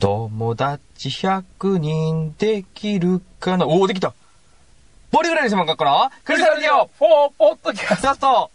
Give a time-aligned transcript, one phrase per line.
[0.00, 3.66] 友達100人できるかな？
[3.66, 4.14] おお、できた。
[5.10, 6.86] ボリグラリスマン学校のクリスタルディオ。
[6.86, 8.50] フォーポッドキャスト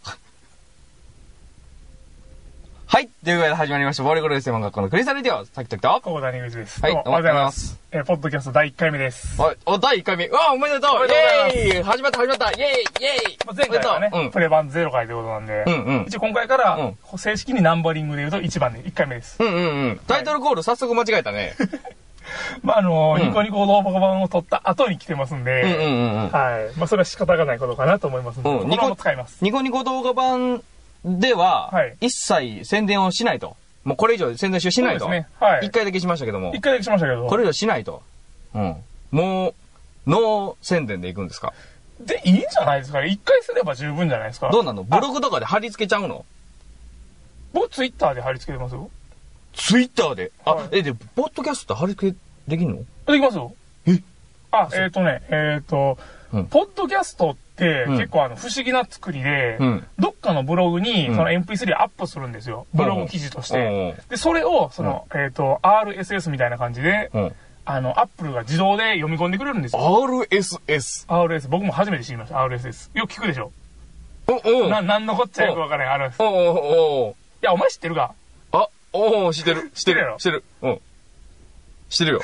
[2.88, 3.08] はい。
[3.24, 4.04] というわけで始まりました。
[4.04, 5.44] ボリグラリスマン学校のクリスタルディオ。
[5.44, 6.00] さっきときと。
[6.04, 6.80] ト、小谷口です。
[6.80, 7.80] はいおはようございます。
[7.90, 9.42] えーポッドキャスト第1回目です。
[9.66, 10.28] お、お、第1回目。
[10.28, 10.90] うわ、おめでとう
[11.50, 19.36] イェーイ始まった始まったイェーイイェーイまあ前回はね、うプレ版0回ということなんで、うんうん一応今回から、正式にナンバリングで言うと1番で1回目です。
[19.40, 19.48] うん。
[19.48, 20.00] うんうんうん。
[20.06, 21.54] タイトルコール早速間違えたね。
[22.62, 26.30] まあ、あのーうんニコニコ動画版を撮った後に来てますんで、うんうんうんうん。
[26.30, 26.78] はい。
[26.78, 29.38] まあ、それは仕方がないことかなと思いますんで、うんこのまま使います。
[29.42, 30.62] ニコニコ動画版
[31.06, 33.56] でははい、一切宣伝をしないと。
[33.84, 35.04] もうこれ以上宣伝ししないと。
[35.04, 35.28] そうですね。
[35.38, 35.66] はい。
[35.66, 36.60] 一回だけしましたけども一。
[36.60, 38.02] 回だけしましたけど、これ以上しないと。
[38.54, 38.76] うん。
[39.12, 39.54] もう、
[40.08, 41.52] ノー宣伝でいくんですか？
[42.00, 43.06] で、いいんじゃないですかね。
[43.06, 44.50] 一回すれば十分じゃないですか。
[44.50, 44.82] どうなの？
[44.82, 46.24] ブログとかで貼り付けちゃうの？
[47.52, 48.90] 僕ツイッターで貼り付けてますよ。
[49.54, 50.32] ツイッターで？
[50.44, 52.16] あ、はいえ、で、ポッドキャストって貼り付け
[52.48, 52.78] できんの？
[52.78, 53.54] できますよ。
[53.86, 54.02] え？
[54.50, 55.96] あ、えっ、とね、えっ、と、
[56.32, 62.66] うんポッドキャストってうん結構あの不思議な作りで、うんどっかのブログにうんその MP3 アップするんですよ。
[62.74, 63.94] ブログ記事として。
[63.98, 67.32] うんで、それを、その、えっ、と、RSS みたいな感じで、うん。
[67.64, 69.80] あの、アップルが自動で読み込んでくれるんですよ。
[69.80, 71.06] RSS。
[71.08, 71.48] RSS。
[71.48, 72.90] 僕も初めて知りました、RSS。
[72.94, 73.50] よく聞くでしょ。
[74.28, 76.22] お、おな、なんのこっちゃよくわからない RSS。
[76.22, 78.14] いおおおや、お前知ってるか？
[78.52, 79.70] あ、おお知ってる。
[79.74, 80.44] 知ってる知ってる。
[80.62, 80.80] うん。
[81.88, 82.20] 知ってるよ。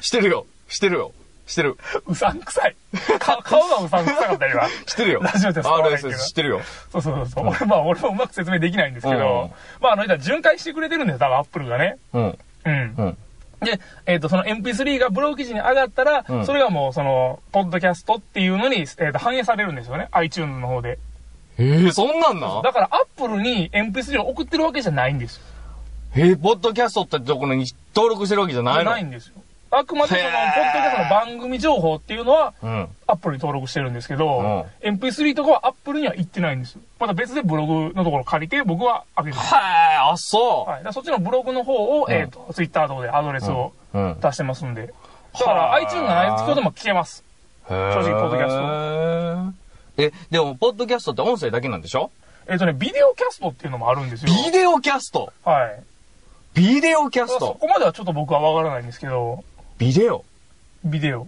[0.00, 0.46] 知ってるよ。
[0.68, 1.12] 知ってるよ。
[1.50, 1.76] 知ってる。
[2.06, 2.76] うさんくさい。
[3.18, 4.62] か顔がうさんくさかった今。
[4.86, 5.20] 知ってるよ。
[5.20, 6.60] ラジオで伝わらないけど RSS 知ってるよ。
[6.92, 7.46] そうそうそう。
[7.48, 11.98] 俺まあ、俺もうまく説明できないんですけうんど、まあ、あの、言ったら巡回してくれてるんですよ、多分アップルがね。
[12.12, 12.38] うん。
[12.66, 12.94] うん。
[12.98, 13.18] うん。
[13.60, 20.08] で、えっ、と、その MP3 がブログ記事に上がったら、うんそれがもう、その、ポッドキャストっていうのに、えーと反映されるんですよね。
[20.12, 20.98] iTunes の方で。
[21.58, 25.42] えー、そんなんなだから、アップルに MP3 を送ってるわけじゃないんですよ。
[26.14, 28.90] えー、ポッドキャストってところに登録してるわけじゃないの？
[28.92, 29.34] ないんですよ。
[29.72, 32.88] あくまでその、へポーッドキャストの番組情報っていうのは、うん。
[33.06, 36.80] アップルに登録してるんですけど、MP3 とかはアップルには行ってないんですよ。
[36.98, 39.54] また別でブログのところ借りて、僕は開けてます。
[39.54, 39.62] はい、
[40.12, 40.70] あ、そう。
[40.70, 40.92] はい。
[40.92, 44.18] そっちのブログの方を、うんえっ、と、ツイッターとかでアドレスをうん。
[44.20, 44.86] 出してますんで。
[44.86, 44.92] だ
[45.44, 47.24] から、はあ iTunes がない人でも聞けます。
[47.68, 49.54] 正直ポッドキャス
[49.96, 50.02] ト。
[50.02, 52.10] え、でも、ポッドキャストって音声だけなんでしょ？
[52.48, 54.32] えっ、とね、ビデオキャストっていうのもあるんですよ。
[54.46, 55.32] ビデオキャスト？
[55.44, 55.82] はい。
[56.54, 59.44] ビデオキャスそトこまではちょっと僕はわからないんですけど、
[59.80, 60.26] ビデオ
[60.84, 61.26] ビデオ。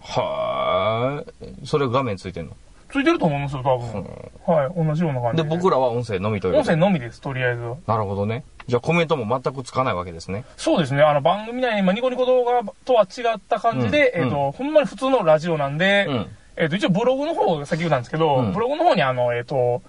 [0.00, 1.64] はーい。
[1.64, 2.56] それ画面ついてんの？
[2.90, 4.04] ついてると思いますよ、多分。
[4.52, 4.84] はい。
[4.84, 6.66] 同じような感で、じ僕らは音声のみというこ音。
[6.66, 7.76] 声のみです、とりあえずは。
[7.86, 8.42] なるほどね。
[8.66, 10.44] じゃあコメントも全くつかないわけですね。
[10.56, 16.26] そうですね、あの番組内に、まあ、ニコニコ動画とは違った感じで、うんえっ、と、ほんまに普通のラジオなんで、うん。
[16.56, 19.82] えっ、と、一応ブログの方が先言ったんですけど、うんブログの方にあの、えっ、と、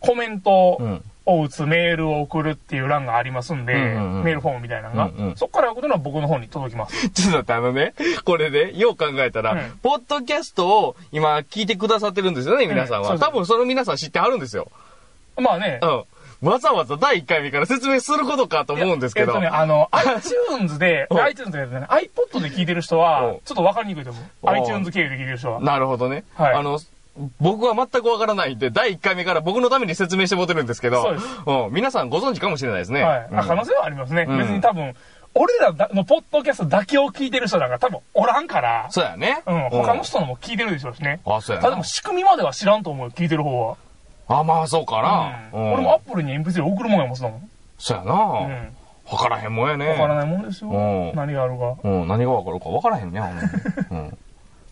[0.00, 1.02] コメントうん。
[1.26, 7.10] を打つメールを送るっていう欄がありますんで、うんうんうんメールフォームみたいなのが、うんうんそこから送るのは僕の方に届きます。
[7.10, 7.94] ちょっと待って、あのね、
[8.24, 13.02] これね、よう考えたら、うんポッドキャストを今聞いてくださってるんですよね、皆さんは。
[13.02, 14.70] うんそうそう多分その皆さん知ってはるんですよ。
[15.36, 16.04] まあね、うん。
[16.42, 19.32] わざわざ第1回目から説明することかと思うんですけど。
[19.32, 24.24] えっとね、あの、 iTunes で、うん iTunes でね、iPod で聞いてる人うんは、ちょっとわかりにくいと思う。
[24.42, 25.60] うん iTunes 経由で聞いてる人は。
[25.60, 26.24] なるほどね。
[26.34, 26.78] はいあの、
[27.40, 33.02] 僕は全くわからないんで、第1回目から僕のために説明してもってるんですけど、そうですうん、皆さんご存知かもしれないですね。
[33.02, 33.28] はい。
[33.30, 34.26] うんあ可能性はありますね。
[34.28, 34.94] うん別に多分、
[35.34, 39.42] 俺らのポッドキャストだけを聞いてる人なんか多分おらんから、そうやね。
[39.46, 41.20] うん、他の人のも聞いてるでしょうしね。
[41.26, 41.84] あ、そうやなただでも。
[41.84, 43.76] 仕組みまでは知らんと思うよ、聞いてる方は。
[44.28, 45.58] あ、まあそうかな。
[45.58, 47.50] うん俺もアップルに MP3 送るもんやもん、そんなもん。
[47.78, 48.12] そうやな。
[48.12, 48.76] わ、うん。
[49.16, 49.88] からへんもんやね。
[49.88, 51.12] わからないもんですようん。
[51.14, 51.76] 何があるか。
[51.84, 53.20] うん、何がわかるかわからへんね、
[53.90, 54.18] うん。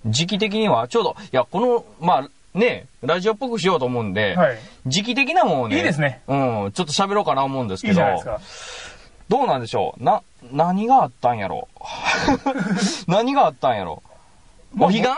[0.07, 4.59] 時期的には、ちょうど、いや、この、まあ、ね、ラジオっぽくしようと思うんで、はい。
[4.87, 6.21] 時期的なもんをね、いいですね。
[6.29, 8.41] うん、ちょっと喋ろうかな思うんですけど、いいじゃないですか。
[9.29, 10.05] どうなんでしょう？
[10.05, 10.23] な、
[10.53, 11.67] 何があったんやろ？
[13.09, 14.03] 何があったんやろ？
[14.79, 15.09] お彼岸？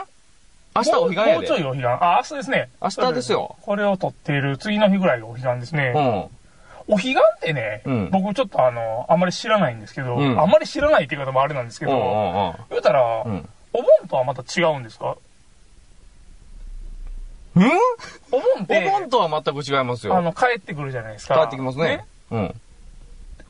[0.76, 1.32] 明日お彼岸やで。
[1.34, 1.86] もうちょいお彼岸。
[1.88, 2.68] あ、明日ですね。
[2.80, 3.56] 明日ですよ。
[3.62, 5.92] これを撮っている次の日ぐらいがお彼岸ですね。
[5.94, 6.94] うん。
[6.94, 12.54] お彼岸ってね、うん僕ちょっとあの、あんまり知らないんですけど、うんあんまり知らないっていう方もあれなんですけど、うんうんうん。
[12.70, 13.48] 言うたら、うん。
[13.78, 15.16] お盆とはまた違うんですか？
[17.56, 17.62] うん？
[18.32, 20.16] お盆って、お盆とは全く違いますよ。
[20.16, 21.34] あの、帰ってくるじゃないですか。
[21.36, 22.04] 帰ってきますね。
[22.30, 22.54] うん。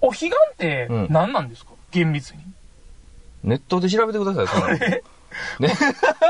[0.00, 2.38] お彼岸ってうん何なんですか、厳密に。
[3.44, 4.68] ネットで調べてください、その。
[4.74, 5.02] ね、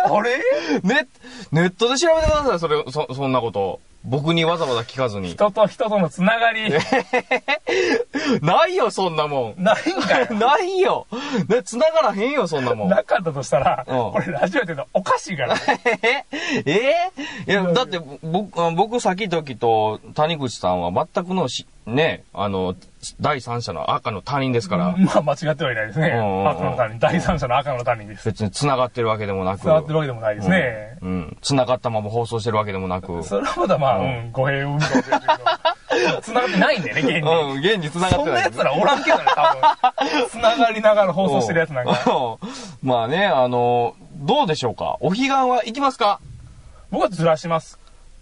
[0.05, 0.39] あれ？
[0.83, 1.07] ネ
[1.53, 3.81] ネットで調べてください、それ、そ、そんなこと。
[4.09, 5.31] 僕にわざわざ聞かずに。
[5.31, 6.71] 人と人とのつながり、
[8.41, 9.63] ないよ、そんなもん。
[9.63, 10.27] ないんかよ。
[10.39, 11.09] ないよ。
[11.49, 12.89] ね、繋がらへんよ、そんなもん。
[12.89, 15.57] なかったとしたら、うんこれラジオやってるのおかしいから。
[16.65, 17.11] え
[17.47, 22.77] えいや、だって、僕、あ僕、先時と谷口さんは全くのし、ね、あの、
[23.21, 26.09] 第三者の赤の他人ですから、まあ、間違ってはいないですね。
[26.09, 26.99] うんうんうん赤の他人。
[26.99, 28.27] 第三者の赤の他人です。
[28.27, 30.99] 別に繋がってるわけでもなく、伝わってるわけでもないですね。
[31.03, 31.09] うん。
[31.09, 37.21] うん繋がったまま放送してるわけでもなく、それはまだまあ、ううんん、語弊を生むかもしれないけど、繋がってないんだよね、現に。
[37.21, 37.25] う
[37.57, 38.25] ん、現に繋がってない。
[38.25, 39.57] そんな奴らおらんけどね、多
[40.17, 40.29] 分。
[40.31, 41.93] 繋がりながら放送してるやつなんか。
[42.07, 42.47] う
[42.87, 44.97] んまあね、あの、どうでしょうか？
[45.01, 46.21] お彼岸は行きますか？
[46.91, 47.79] 僕はずらします。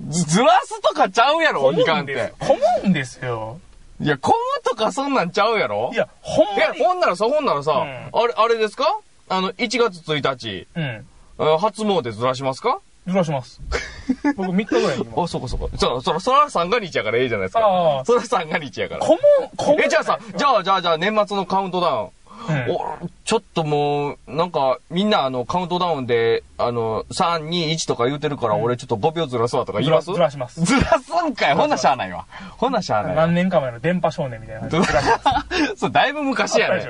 [0.08, 2.32] ずずらすとかちゃうやろ、お彼岸って。
[2.38, 3.58] 混むんですよ。
[4.04, 5.90] いや、混むとかそんなんちゃうやろ？
[5.92, 6.84] いや、ほんいやま、に。
[6.84, 9.00] ほんならさ、ほんならさ、うんあれ、あれですか？
[9.28, 11.06] あの、1月1日、うん。
[11.38, 12.80] あ初詣ずらしますか？
[13.06, 13.60] ずらします。
[14.36, 15.22] 僕3日ぐらいに今。
[15.24, 15.68] あ、そこそこ。
[15.76, 17.66] そら、そら、そら三が日やからええじゃないですあか
[18.00, 18.04] あ。
[18.04, 19.00] そら三が日やから。
[19.00, 19.82] 混む、混む。
[19.84, 22.08] え、じゃあさ、じゃあ、じゃあ、じゃあ、年末のカウントダウン。
[22.48, 30.12] うんお、ちょっともう、なんか、みんなあの、カウントダウンで、あの、3、2、1とか言うてるから、俺ちょっと5秒ずらすわとか言います？
[30.12, 31.54] ずらしますずらすんかい？
[31.54, 32.26] ほんなしゃあないわ。
[32.56, 33.22] ほんなしゃあないわ。
[33.22, 35.76] 何年か前の電波少年みたいな ずらします。
[35.76, 36.86] それだいぶ昔やね。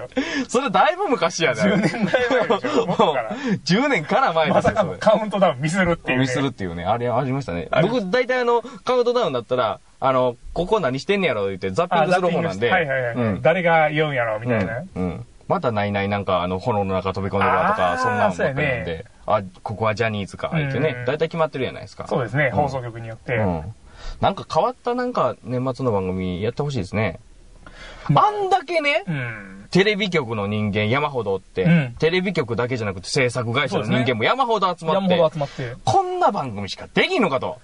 [0.49, 1.63] それだいぶ昔やね。
[1.63, 2.87] 10年前でしょ。
[2.87, 3.31] もっとから。
[3.65, 4.85] 10年から前ですよ、まさか。
[4.85, 6.23] のカウントダウンミスるっていう、ね。
[6.23, 7.69] ミスるっていうね、あれありましたね。
[7.83, 12.13] 僕、大体あの、カウントダウンだったら、あの、ここ何してんねやろ言って、ザッピンあ、グ。
[12.15, 12.71] する方なんで。
[12.71, 13.15] はいはいはい。
[13.15, 14.79] うん誰が言うんやろみたいな。
[14.97, 15.03] うん。
[15.03, 22.07] うんまたないないなんか、あの、炎の中飛び込んでるわとあか、ーそんなんばっかりなんで、あ、ここはジャニーズか、言ってねうん、大体決まってるじゃないですか。
[22.09, 23.37] そうですね、ん放送局によって。
[23.37, 23.75] うん。
[24.21, 27.21] なんか変わったなんか年末の番組やってほしいですね。
[28.09, 29.67] まあんだけね、うん。
[29.71, 35.77] テレビ局の人間山ほどって、うんテレビ局だけじゃなくて制作会社の人間も山ほど集まって、山ほど集まって。
[35.85, 37.59] こんな番組しかできんのかと。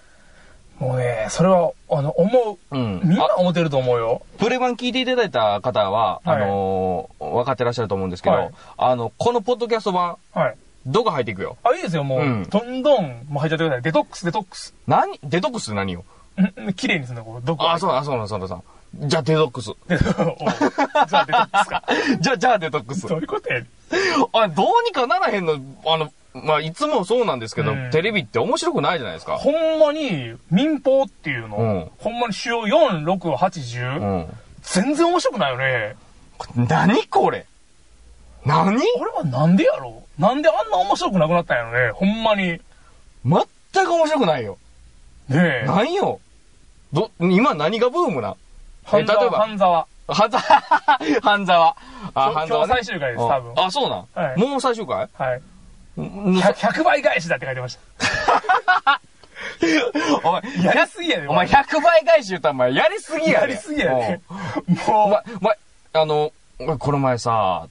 [0.80, 2.76] もうね、それは、あの、思う。
[2.76, 3.00] うん。
[3.04, 4.22] みんなあ思ってると思うよ。
[4.38, 10.56] プレ版聞いていただいた方は、はいあのー分かってらっしゃると思うんですけど、はいあの、このポッドキャスト版、はい。
[10.86, 11.58] どこ入っていくよ？
[11.62, 12.20] あ、いいですよ、もう。
[12.20, 13.82] うんどんどん、もう入っちゃってください。
[13.82, 14.74] デトックス、デトックス。
[14.86, 15.20] 何？
[15.22, 16.04] デトックスって何よ
[16.38, 17.70] うん綺麗にするの、こう、どこ？
[17.70, 18.62] あ、そうだ、そうだ、そうだ、そう
[18.98, 19.06] だ。
[19.06, 19.72] じゃあデトックス。
[19.86, 21.84] じゃあデトックスか。
[22.20, 23.06] じゃあ、じゃあデトックス。
[23.06, 23.60] どういうことや
[24.32, 29.36] あどうにかならへんの、あの、まあ、いつもそうなんですけど、うんテレビって面白くないじゃないですか。
[29.36, 34.26] ほんまに、民放っていうの、うんほんまに主要4、6、8、10、うん。
[34.62, 35.96] 全然面白くないよね。
[36.56, 37.46] 何これ？
[38.44, 38.68] 何？
[38.68, 38.78] あれ
[39.14, 40.22] はなんでやろう？
[40.22, 41.90] なんであんな面白くなくなったんやろね？
[41.92, 42.44] ほんまに。
[42.48, 42.60] ね
[43.24, 44.56] 全く面白くないよ。
[45.30, 45.64] え。
[45.66, 46.20] 何よ？
[46.92, 48.36] ど、今何がブームな？
[48.84, 49.86] 半沢、え例えば半沢。
[50.08, 50.42] 半沢、
[51.22, 51.76] 半沢。
[52.14, 52.72] あ、半沢ね。
[52.74, 55.08] 今日最終回です多分あ、そうなん、はいもう最終回？
[55.12, 55.42] はい。
[55.96, 57.78] うん100 100倍返しだって書いてまし
[58.84, 59.00] た。
[60.24, 63.46] お前、やりすぎやで、お前100倍返し言ったらお前やりすぎやで。
[63.46, 64.20] やりすぎやで。
[64.68, 65.58] うんおも前、お前、
[65.92, 67.66] あの、俺この前さ、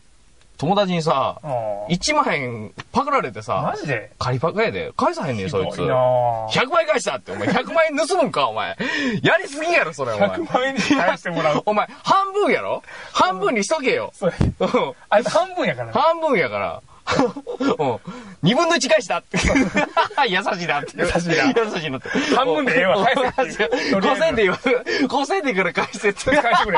[0.57, 4.11] 友達にさう、、うん1万円パクられてさマ、ジで？
[4.19, 4.91] 仮パクやで。
[4.95, 5.71] 返さへんねん、そいつ。
[5.71, 8.77] ひどいなぁ100倍返したって、お前100万円盗むんか、お前。
[9.23, 10.29] やりすぎやろ、それ、お前。
[10.29, 11.63] 100万円に返してもらう。
[11.65, 12.83] お前、半分やろ？
[13.13, 14.11] 半分にしとけよ。
[14.13, 15.93] それ、うんあいつ半分やからね。
[15.99, 16.81] 半分やから。
[17.79, 17.99] うん。
[18.41, 19.37] 二分の一返した って。
[20.27, 20.93] 優しいなって。
[20.97, 22.09] 優しいな優しいなって。
[22.35, 24.59] 半分でええわ返せっていう 五千で言わ、
[25.07, 26.35] 五千でから返せって。
[26.35, 26.77] 返してくれ。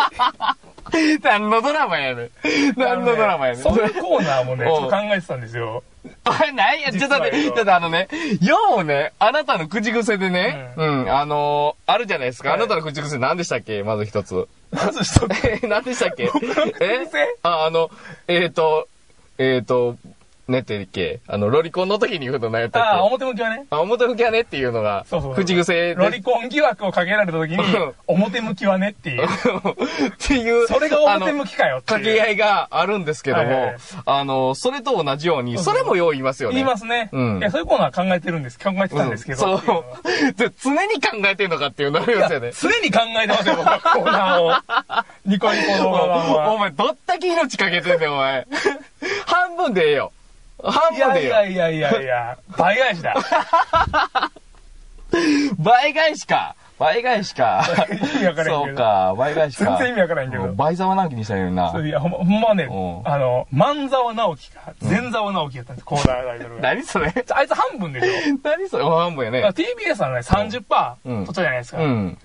[1.24, 2.30] 何のドラマやねん。
[2.76, 3.64] 何のドラマやねん。
[3.64, 5.84] そういうコーナーもね、ちうんょっと考えてたんですよ。
[6.24, 8.08] あれ、ないや、ちょっと待って、ちょっとあのね、
[8.42, 12.50] ようね、あなたの口癖でね、うん、あのー、あるじゃないですか。
[12.50, 13.84] はいあなたの口癖何でしたっけ？
[13.84, 14.48] まず一つ。
[14.72, 15.48] まず一つ。
[15.64, 16.24] え、何でしたっけ？
[16.24, 17.36] え癖？
[17.44, 17.92] あ、あの、
[18.28, 18.88] えっ、ー、と、
[19.38, 19.96] えっ、ー、と、
[20.52, 22.88] ねってっけあの、ロリコンの時に言うの何やったっけ？
[22.90, 23.66] ああ、表向きはね。
[23.70, 25.36] あ、表向きはねっていうのが、そうそう。
[25.36, 25.96] 口癖で。
[25.96, 29.26] ロリコン疑惑をかけられた時にうん、表向きはねっていう。
[29.26, 29.28] っ
[30.20, 30.68] ていう。
[30.68, 32.00] それが表向きかよっていう。
[32.02, 36.56] 掛け合いがあるんですけども、はいはいあの、それと同じように、それもよう言いますよね。
[36.56, 37.10] 言いますね。
[37.12, 38.60] うんいや、そういうコーナー考えてるんです。
[38.60, 39.54] 考えてたんですけど。
[39.54, 39.84] うんそう。
[40.38, 42.52] で常に考えてんのかっていうのありますよね。
[42.60, 44.52] 常に考えてますよ、僕はコーナーを。
[45.26, 46.58] ニコニコ動画版おは。
[46.58, 48.48] 前、どったけ命かけてんねん、お前。
[49.26, 50.12] 半分でええよ。
[50.64, 51.26] 半いやい。
[51.26, 53.16] やいやいやいや、倍返しだ。
[55.58, 56.56] 倍返しか。
[56.80, 57.64] 倍返しか。
[57.92, 59.66] 意味わからへんけどそうか、倍返しか。
[59.66, 61.86] 全然意味わからへんけどうん倍沢直樹にしたらいいのにな。
[61.86, 66.62] いや、ほんま、ほんまはねう、んあの、万沢直樹か、前沢直樹やったんです、コーナータイトルが。
[66.74, 67.14] 何それ？
[67.36, 68.84] あいつ半分でしょ何それ？
[68.86, 69.44] 半分やね。
[69.50, 71.78] TBS はね、30%うん取ったじゃないですか。
[71.80, 72.18] うん。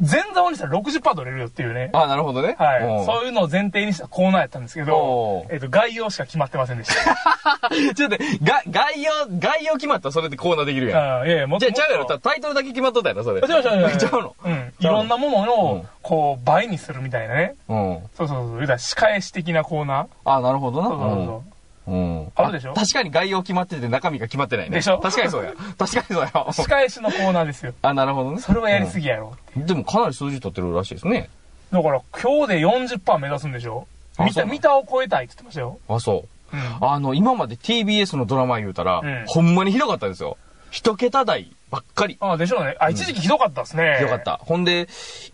[0.00, 1.90] 前座にしたら60%取れるよっていうね。
[1.94, 2.56] あ、なるほどね。
[2.58, 2.84] はい。
[2.84, 7.70] うんそういうのを前提にしたコーナーやったんですけおどう、えっと、概要しか決まってませんでした。
[7.94, 11.20] ちょっと待って、が、概要、概要決まったらそれでコーナーできるやん。
[11.20, 11.76] あいやいや、もっじゃあ、と。
[11.76, 12.18] ちゃうやろ。
[12.18, 13.40] タイトルだけ決まっとったやろ、それ。
[13.40, 13.96] と違う違う違う。
[13.98, 14.34] ちゃうの？
[14.44, 14.72] うん。
[14.78, 17.54] いろんなものをうん、こう、倍にするみたいなね。
[17.68, 17.98] うん。
[18.16, 18.54] そうそうそう。
[18.56, 20.06] 言うたら仕返し的なコーナー。
[20.24, 20.88] あ、なるほどな。
[20.88, 21.55] そうそうそう。
[21.86, 22.32] うん。
[22.34, 22.74] あるでしょ？
[22.74, 24.76] 確かに概要決まってて中身が決まってないね。
[24.76, 24.98] でしょ？
[24.98, 25.52] 確かにそうや。
[25.78, 26.52] 確かにそうや。
[26.52, 27.72] 仕返しのコーナーですよ。
[27.82, 28.40] あ、なるほどね。
[28.40, 29.36] それはやりすぎやろ。
[29.56, 31.28] うんでもかなり数字取ってるらしいですね。
[31.72, 33.86] だから、今日で40%目指すんでしょ？
[34.18, 35.78] 見た、見たを超えたいって言ってましたよ。
[35.88, 36.56] あ、そう。
[36.56, 36.88] うん。
[36.88, 40.36] あの、今まで TBS のドラマ言うたら、うんほんまにひどかったですよ。
[40.70, 42.16] 一桁台ばっかり。
[42.20, 42.76] あでしょうね。
[42.80, 43.96] あ、一時期ひどかったですね。
[43.98, 44.22] ひどかっ。
[44.22, 44.38] た。
[44.42, 44.88] ほんで、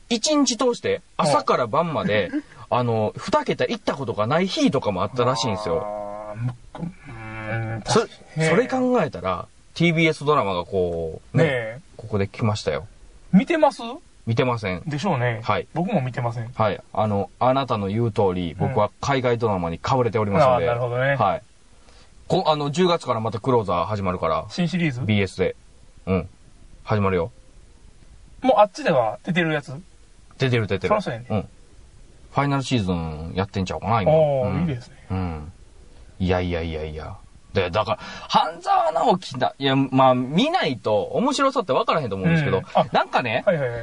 [0.09, 2.31] 一日通して、朝から晩まで、
[2.71, 5.87] あの、二桁行ったことがない日とかもあったらしいんですよ。
[7.87, 11.81] そそれ考えたら、TBS ドラマがこう、ね、ねえ。
[11.97, 12.87] ここで来ましたよ。
[13.33, 13.83] 見てます？
[14.27, 14.83] 見てません。
[14.87, 15.41] でしょうね。
[15.43, 15.67] はい。
[15.75, 16.49] 僕も見てません。
[16.55, 16.81] はい。
[16.93, 20.69] あの、あなたの言う通り、僕は海外ドラマにかぶれておりますので。
[20.69, 21.43] あーなるほどねはい。
[22.29, 25.57] こあの、10月からまたクローザー始まるから、新シリーズ？BS で。
[26.07, 26.29] うん。
[26.85, 27.33] 始まるよ。
[28.43, 29.73] もうあっちでは出てるやつ？
[30.39, 30.89] 出てる出てる。
[30.89, 31.43] そらそうやねうん。
[31.43, 34.13] ファイナルシーズンやってんちゃうかな、今。
[34.13, 34.97] おー、うんいいですね。
[35.11, 35.53] うん。
[36.23, 37.17] いやいやいやいや。
[37.53, 37.99] で、だから、
[38.29, 39.55] 半沢直樹だ。
[39.59, 43.81] いや、まあ、見ないと面白さって分からへんと思うんですけど、うんあなんかね、はいはいはい。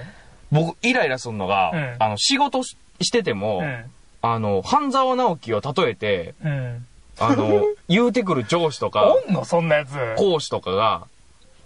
[0.50, 3.86] 僕、イライラするのが、うんあの、仕事ししてても、うん。
[4.22, 6.86] あの、半沢直樹を例えて、うん。
[7.20, 9.92] あの、 言うてくる上司とか、おんのそんなやつ。
[10.18, 11.04] 講師とかが、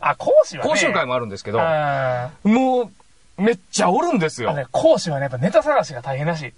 [0.01, 0.69] あ、講師はね。
[0.69, 2.91] 講習会もあるんですけど、あも
[3.37, 4.53] う、めっちゃおるんですよ。
[4.53, 6.53] ね、講師はね、やっぱネタ探しが大変だし。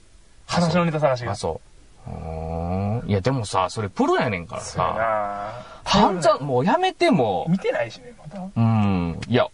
[0.47, 1.33] 話のネタ探しが。
[1.33, 1.74] あ、そう。
[2.07, 5.51] うーんいや、でもさ、それプロやねんからさ、な
[5.83, 8.41] 半沢、もうやめても、見てないしね、また。
[8.55, 9.47] うん、いや、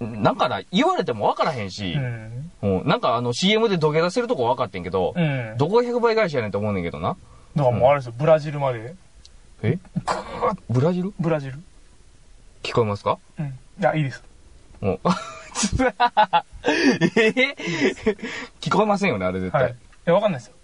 [0.00, 2.50] なんかな、言われても分からへんしう、ん。
[2.62, 5.54] うんなんかあの CM で土下座せるとこ分かってんけど、うん。
[5.58, 7.16] どこが100倍返しやねんと思うねんけどな。
[7.56, 8.94] だからもうあれですよ、ブラジルまで。
[9.62, 9.78] え？
[10.68, 11.12] ブラジル？
[11.20, 11.58] ブラジル。
[12.62, 13.18] 聞こえますか？
[13.38, 13.46] うん。
[13.46, 14.22] いや、いいです。
[14.80, 15.00] もう。
[17.16, 17.30] え？
[17.30, 18.16] ー
[18.60, 19.62] 聞こえませんよね、あれ絶対。
[19.62, 19.72] はい。
[19.72, 19.74] い
[20.06, 20.54] や、わかんないですよ。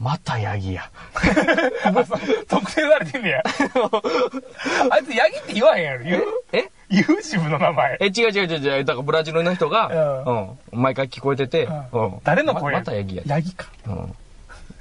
[0.00, 0.90] お、またヤギや。
[2.48, 3.42] 特定されてんねや。
[4.90, 6.04] あいつ、ヤギって言わへんやろ。
[6.04, 6.22] 言う
[6.52, 6.70] え？
[6.88, 7.96] 言う自分の名前。
[8.00, 8.84] え、違う違う違う違う。
[8.84, 10.22] だからブラジルの人が、
[10.72, 13.22] うん、毎回聞こえてて、うんうん誰の声ままたヤギや。
[13.26, 13.66] ヤギか。
[13.86, 14.14] うん。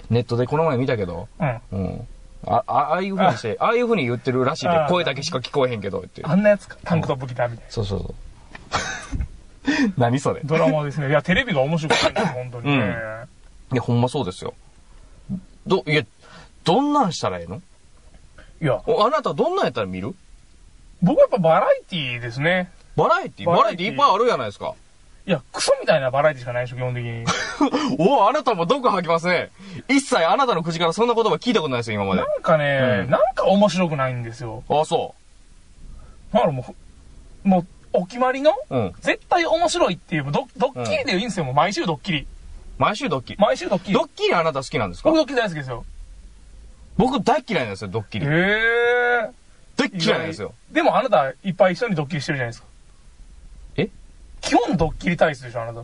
[0.09, 1.59] ネットでこの前見たけど、うん。
[1.71, 2.07] うん。
[2.47, 6.21] あ、あああいう風にして、ああいう風に言ってるらしいであ、声だけしか聞こえへんけど、って。
[6.23, 6.77] あんなやつか。
[6.83, 7.71] タンクトップ着たみたいな。
[7.71, 8.15] そうそうそう。
[9.97, 10.41] 何それ？
[10.43, 11.09] ドラマですね。
[11.09, 12.95] いや、テレビが面白くないんです本当にね。
[13.73, 14.53] いや、ほんまそうですよ。
[15.67, 16.03] ど、いや、
[16.63, 17.61] どんなんしたらええの？
[18.61, 20.13] いや、おあなたどんなんやったら見る？
[21.01, 22.71] 僕はやっぱバラエティーですね。
[22.95, 24.73] バラエティバラエティいっぱいあるやないですか。
[25.27, 27.25] いや、クソみたいなバラエティしかないでしょ、基本的に。
[27.99, 29.49] おあなたも毒吐きますね。
[29.89, 32.27] 一切あなたの口からそんな言葉聞いたことないですよ、今までな。
[32.27, 34.63] んかね、うんなんか面白くないんですよ。
[34.69, 35.15] あ、そ
[36.31, 36.63] だからもう
[37.43, 38.75] ふ、もう、お決まりの、う。
[38.75, 38.93] うん。
[39.01, 42.27] 絶対面白いっていう、ドドッキリでいいんですよ、もう毎週ドッキリ。
[42.77, 43.39] 毎週ドッキリ。
[43.39, 43.93] 毎週ドッキリ。
[43.93, 45.09] ドッキリあなた好きなんですか？
[45.09, 45.85] 僕ドッキリ大好きですよ。
[46.97, 48.27] 僕大嫌いなんですよ、ドッキへリ。
[48.27, 49.29] え。
[49.77, 50.53] 大嫌いなんですよ。
[50.71, 52.67] でもあなたいっぱい一緒にドッキリしてるじゃないですか。
[53.77, 53.89] え？
[54.41, 55.83] 基本ドッキリ体質でしょ、あなた。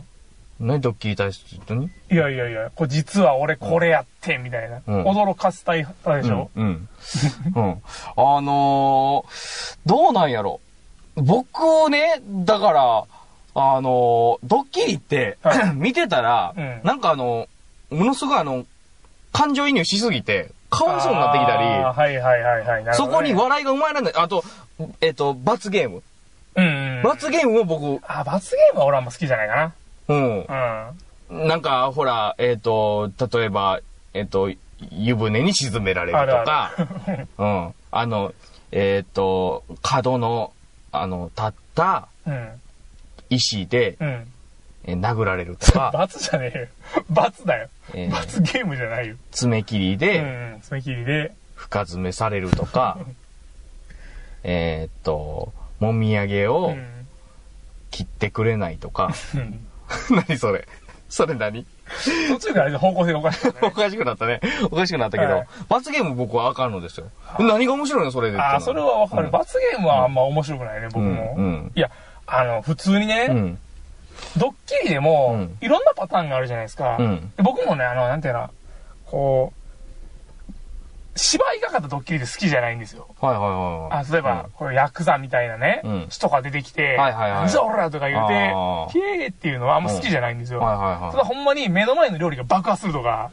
[0.60, 4.80] 何ドッキリ対して言ったにいやいやいや、これ実は俺これやって、みたいな。
[4.86, 6.64] うん驚かすタイプでしょ、うん。
[6.64, 6.88] うん。
[7.56, 7.82] うん。
[8.16, 10.60] あのー、どうなんやろ。
[11.16, 13.04] 僕ね、だから、
[13.54, 17.48] あのー、ドッキリって、は 見てたら、うんなんかあの、
[17.90, 18.64] ものすごいあの、
[19.32, 22.84] 感情移入しすぎて、かわいそうになってきたり、はいはいはいはい。
[22.84, 24.14] なるそこに笑いが生まれない。
[24.16, 24.42] あと、
[25.00, 26.02] えっ、と、罰ゲーム。
[26.56, 27.02] うん、うん。
[27.02, 29.72] 罰ゲームを僕、あ、罰ゲームは俺あんま好きじゃないか
[30.08, 30.46] うん。
[30.48, 30.92] な。
[31.30, 33.80] なんか、ほら、えっ、と、例えば、
[34.14, 34.50] えっ、と、
[34.90, 36.72] 湯船に沈められるとか、
[37.38, 37.74] うん。
[37.90, 38.32] あの、
[38.70, 40.52] えっ、と、角の、
[40.90, 42.48] あの、立ったうん。
[43.32, 43.36] うん。
[43.36, 44.26] 石で、うん。
[44.84, 46.66] え殴られるとか、 罰じゃねえよ。
[47.10, 47.68] 罰だよ。
[47.94, 49.16] えー罰ゲームじゃないよ。
[49.30, 50.60] 爪切りうでん。
[50.62, 51.32] 爪切りで。
[51.54, 52.98] 深爪されるとか、
[54.44, 57.06] えっと、もみあげうをん。
[57.90, 59.66] 切ってくれないとか、うん
[60.26, 60.66] 何それ
[61.10, 61.66] それ何？
[62.30, 64.40] 途中から方向性がおかしくおなかしくなったね。
[64.70, 67.10] おかしくなったけど、はい罰ゲーム僕はあかんのですよ。
[67.38, 69.24] 何が面白いのそれでああ、それはわかる。
[69.26, 71.34] うん罰ゲームはあんま面白くないね、僕も。
[71.36, 71.90] うんうんいや、
[72.32, 73.58] あの、普通にね、うん。
[74.38, 76.98] ドッキリでも、うんいろんなパターンがあるじゃないですか。
[77.36, 78.50] 僕もね、あの、なんていうの、
[79.06, 79.62] こう、
[81.14, 83.06] 芝居がかったドッキリで好きじゃないんですよ。
[83.20, 84.06] はいはいはいはい。
[84.08, 90.60] あ、例えば、これヤクザみたいなね、うん人が出てきて、はいはいはいなんじゃおらとか言うてあー、ヒエーっていうのはあんま好きじゃないんですよ。
[90.60, 93.30] うんはいはいはいただほんまに目の前の料理が爆発するとか、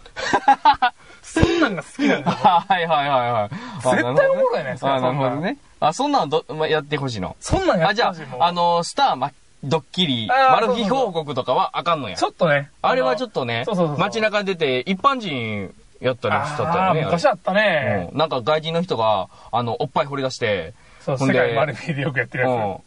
[1.24, 2.50] そんなんが好きなんですよ。
[2.50, 3.96] はいはいはいはい。
[3.96, 5.58] 絶対おもろいじゃないですかあ、なるほどね。
[5.80, 7.36] あ、そんなんど、ま、やってほしいの？
[7.40, 8.42] そんなんやあ、じゃってほしい。
[8.42, 9.32] あ、あの、スター、ま、
[9.64, 12.26] ドッキリ、あーマル秘報告とかはあかんのやち。
[12.26, 12.70] ょっとね。
[12.82, 17.04] あれはちょっっとねそうそうそう、そう街中に出て一般人やったりしたったああ、よね。
[17.04, 18.10] 昔あったね。
[18.12, 22.78] うんなんか外人の人が、あの、おっぱい掘り出して、そう、ほんで世界マル秘でよくやってるやうん。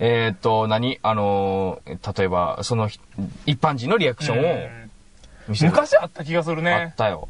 [0.00, 0.98] えーっと、何？
[1.02, 2.88] あのー、例えば、その、
[3.46, 4.42] 一般人のリアクションを
[5.48, 5.70] 見せる。
[5.70, 6.96] 昔あった気がするあねっ。
[6.96, 7.28] たよ。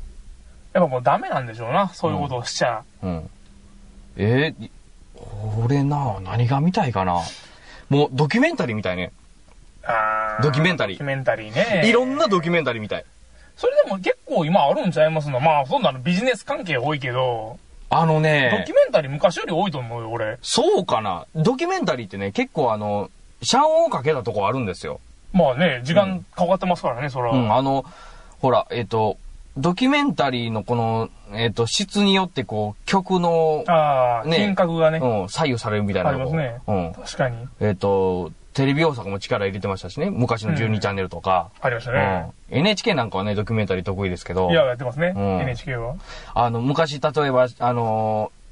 [0.72, 1.90] やっぱもうダメなんでしょうな。
[1.90, 2.82] そういうことをしちゃ。
[3.02, 3.30] うん。
[4.16, 4.70] えー、
[5.64, 7.21] 俺な、何が見たいかな。
[7.88, 9.12] もう、ドキュメンタリーみたいね。
[9.87, 11.88] あードキュメンタリードキュメンタリーね。
[11.88, 13.04] いろんなドキュメンタリーみたい。
[13.56, 15.40] それでも結構今あるんちゃいますの？
[15.40, 20.38] まあ、そんなのビジネス関係多いけど、あのドねキュ、メンタリー昔より多いと思うよ、俺。
[20.42, 21.26] そうかな。
[21.37, 23.11] ドキュメンタリーってね、結構あの、
[23.42, 25.00] シャンをかけたとこあるんですよ。
[25.33, 27.30] まあね、時間かかってますからね、そら。
[27.30, 27.85] うん、あの、
[28.40, 29.18] ほら、えっ、と、
[29.56, 36.92] ドキュメンタリーのこの、えっ、と、質によってこう、曲の、ああ、ね品格がね、うん、左右されるみたいなのありますねうん。
[36.92, 37.37] 確かに。
[37.61, 40.11] えっ、と、テレビ大阪も力入れてましたしね。
[40.11, 41.50] 昔の12チャンネルとか。
[41.61, 42.30] ありましたうんね。
[42.50, 45.96] NHK なんかはね、ドキュメンタリー得意ですけどい、や、やってますね、うん NHK は。
[46.34, 48.44] あの、昔、例えば、あのー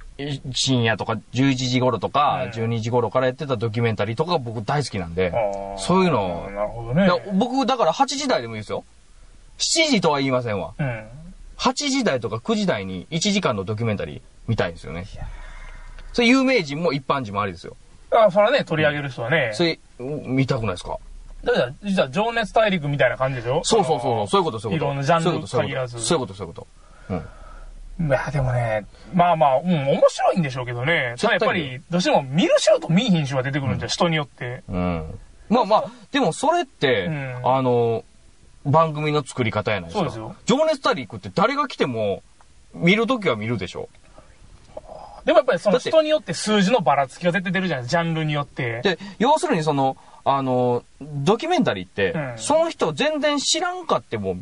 [0.52, 5.32] 深夜とか11時頃とか、うん12時頃からやってたドキュメンタリーとか僕大好きなんで、
[5.78, 7.06] そういうのなるほどね。
[7.06, 8.84] だ僕、だから8時台でもいいですよ。
[9.58, 10.74] 7時とは言いませんわ。
[10.78, 11.08] うん。
[11.58, 15.06] 8時台とか9時台に1時間のドキュメンタリー見たいんですよね。
[16.12, 17.76] それ有名人も一般人もありですよ。
[18.10, 19.52] あそれはね、取り上げる人はね。
[19.54, 20.98] それ、うん見たくないですか？
[21.44, 23.62] だから、実は情熱大陸みたいな感じでしょ？
[23.64, 24.92] そうそうそうそう、そういうこと、そういうこと。
[24.92, 26.66] いろんなジャンルそういうことそういう限らずことそういうこと、そういうこと。
[28.00, 28.08] うん。
[28.08, 31.14] いや、でもね、まあまあ、うん、面白いんでしょうけどね。
[31.18, 34.62] ただやっぱり、どうしても見る人と見いひん人が出てくるんじゃ、人によって。
[34.68, 35.18] うん。
[35.48, 38.04] まあまあ、でもそれって、うんあの、
[38.64, 40.00] 番組の作り方やないですか。
[40.00, 42.22] そうですよ情熱大陸って誰が来ても、
[42.74, 43.88] 見るときは見るでしょ。
[45.24, 48.80] でもやっぱりその人によって数字のばらつきが絶対出るじゃないジャンルによって。
[48.82, 54.36] で、要するにその、あの、ドキュメンタリーって、うんその人全然知らんかっても、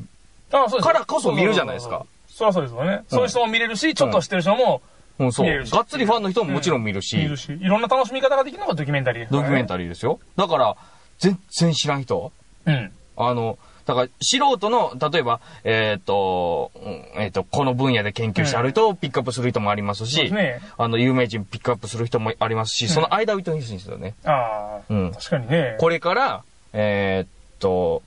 [0.53, 2.07] あそうですからこそ見るじゃないですか。
[2.29, 3.03] そりゃそうですよね。
[3.09, 4.81] そういう人も見れるし、ちょっと知ってる人も
[5.19, 5.47] うん、そう。
[5.47, 9.39] がっつりファンの人ももちろん見るし、見るし、いろんな楽しみ方ができるのがドキュメンタリーですね。
[9.39, 10.19] ドキュメンタリーですよ。
[10.37, 10.77] だから、
[11.19, 12.33] 全然知らん人？
[12.65, 12.93] うん。
[13.19, 13.59] あの、
[13.91, 24.15] だから、素人の、例えば、えっ、と、うんえっ、と、この分野で研究してある人をピックアップする人もありますし、ねあの、有名人ピックアップする人もありますし、その間を糸にするんですよね。
[24.25, 25.77] ああ、うん確かにね。
[25.81, 28.03] これから、えっ、と、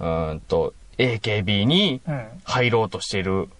[0.00, 2.26] うーんと、AKB にうん。
[2.44, 3.50] 入ろうとしている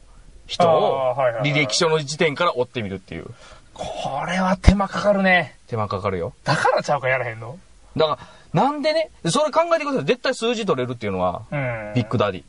[0.46, 3.26] 人あを履歴書の時点から追ってみるっていう
[3.74, 5.56] これは手間かかるね。
[5.68, 6.32] 手間かかるよ。
[6.42, 7.58] だからちゃうかやらへんの？
[7.96, 8.18] だか
[8.54, 10.04] ら、なんでね、それ考えてください。
[10.04, 11.92] 絶対数字取れるっていうのは、うん。
[11.94, 12.42] ビッグダディ。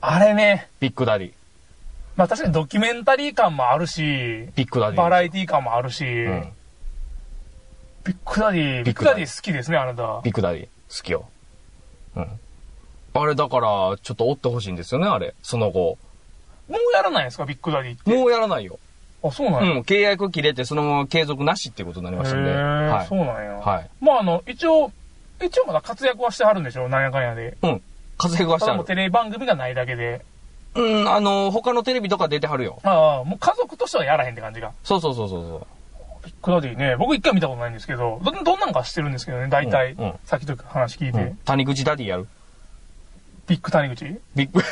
[0.00, 0.68] あれね。
[0.80, 1.32] ビッグダディ。
[2.16, 4.02] まあ確かにドキュメンタリー感もあるし、
[4.54, 4.96] ビッグダディ。
[4.96, 6.52] バラエティ感もあるし、うん。
[8.04, 10.20] ビッグダディ、ビビッグダディッグダディ好きですね、あなた。
[10.22, 10.68] ビッグダディ。
[10.96, 11.28] 好きよ。
[12.16, 12.40] うん。
[13.14, 15.34] あれだから、ちょっと追ってほしいんですよね、あれ。
[15.42, 15.98] その後。
[16.68, 18.14] もうやらないんですか、ビッグダディって。
[18.14, 18.78] もうやらないよ。
[19.24, 19.72] あ、そうなんや。
[19.72, 19.80] うん。
[19.80, 22.50] 契約切れて、そのまま継続なしっていうことになりましたんで。
[22.50, 23.06] へーはい。
[23.06, 23.52] そうなんや。
[23.54, 23.90] はい。
[24.00, 24.92] まああの、一応、
[25.42, 27.56] 一応まだ活躍はしてはるんでしょなんやかんやで。
[27.62, 27.82] うん。
[28.18, 28.84] 活躍はしたてある。
[28.84, 30.24] テレビ番組がないだけで。
[30.74, 32.80] うん、あの、他のテレビとか出てはるよ。
[32.82, 34.72] ああ、もう家族としてはやらへんって感じが。
[34.82, 35.66] そうそうそうそうそう。
[36.24, 39.92] ビッグダディね、僕一回見たことないんですけど、ど、どんなんかしてるんですけどね、大体。
[39.92, 41.18] うんうんさっきと話聞いて。
[41.20, 41.36] うん。
[41.44, 42.26] 谷口ダディやる
[43.46, 44.04] ビッグ谷口？
[44.34, 44.62] ビッグ、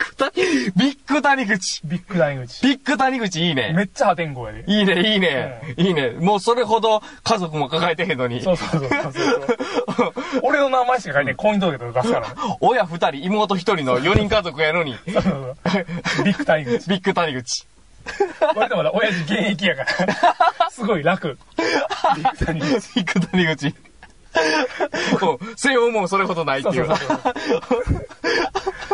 [0.00, 0.32] グ谷、
[0.76, 1.82] ビッグ谷口。
[1.84, 2.66] ビッグ谷口。
[2.66, 3.72] ビッグ谷口いいね。
[3.76, 4.64] めっちゃ破天荒やで。
[4.66, 5.74] いいね、いいね。
[5.76, 6.10] いいね。
[6.10, 8.40] もうそれほど家族も抱えてへんのに。
[8.40, 10.12] そうそうそうそうそう。
[10.42, 12.34] 俺の名前しか書いてない婚姻届とか出すからね。
[12.60, 14.96] 親二人、妹一人の四人家族やのに。
[15.12, 15.80] そうそうそ
[16.22, 16.88] うビッグ谷口。
[16.88, 17.66] ビッグ谷口。
[18.56, 20.70] 割とまだ親父現役やから。
[20.70, 21.38] すごい楽。
[22.16, 22.94] ビッグ谷口。
[22.94, 23.74] ビッグ谷口。
[25.20, 27.14] もう、西欧もそれほどないっていうそうそうそ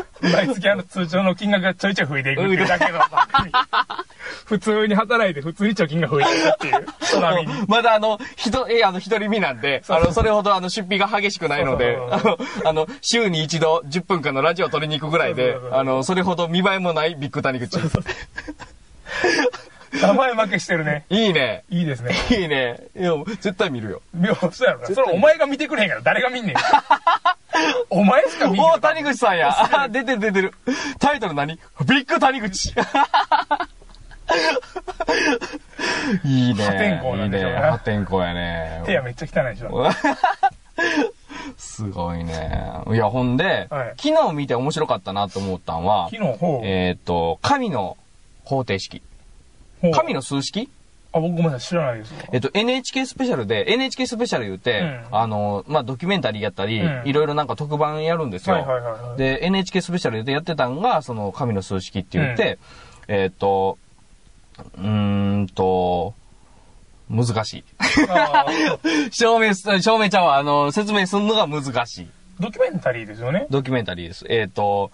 [0.03, 0.06] う。
[0.33, 3.01] 毎月あの通帳の金額がちょいちょい増えていくっていうだけの。
[4.47, 6.87] 普通に働いて普通に貯金が増えていくっていう。
[7.01, 7.65] 人並みに。
[7.67, 17.79] まだあの、ひと、え、あの、一人身なんで、あの、それほどあの、出費が激しくないので、あの、あの、週に一度10分間のラジオを撮りに行くぐらいであの、それほど見栄えもないビッグ谷口。
[20.03, 21.05] 名前負けしてるね。
[21.11, 21.65] いいね。
[21.71, 22.15] いいですね。
[22.31, 22.77] いいね。
[22.97, 24.03] いや、絶対見るよ。
[24.15, 24.87] 妙、そうやろな。
[24.87, 26.57] それお前が見てくれへんから誰が見んねん。
[27.91, 28.65] お前しか見んねん。
[28.73, 29.51] お谷口さんや。
[29.83, 30.53] あ、出てる出てる。
[30.99, 31.55] タイトル何？
[31.55, 31.61] ビ
[32.03, 32.75] ッグ谷口。
[36.25, 36.65] いいね。
[36.65, 37.59] 破天荒なんでしょうね。
[37.59, 38.83] 破天荒やね。
[38.87, 39.91] 手はめっちゃ汚いでしょ。
[41.57, 42.83] すごいね。
[42.89, 46.39] いや、ほんで、はい昨日見て面白かったなと思ったんは、昨日。
[46.65, 47.97] えっ、と、神の
[48.45, 49.03] 方程式。
[49.93, 50.69] 神の数式？
[51.13, 52.21] あ、僕ごめんなさい、知らないですわ。
[52.33, 58.57] えっと、NHK スペシャルで、NHK スペシャル言うて、うんあの、まあ、ドキュメンタリーやったり、うんいろいろなんか特番やるんですよ。
[58.57, 59.19] はいはいはいはい。
[59.19, 62.59] で、NHK スペシャルでやってたんが、その、神の数式って言って、
[63.09, 63.79] えっ、と、
[64.59, 66.15] うーんと、
[67.09, 67.65] 難しい。
[69.13, 70.37] 証明す、証明ちゃうわ。
[70.37, 72.09] あの、説明するのが難しい。
[72.41, 73.47] ドキュメンタリーですよね。
[73.49, 74.27] ドキュメンタリーです。
[74.29, 74.91] えっ、と、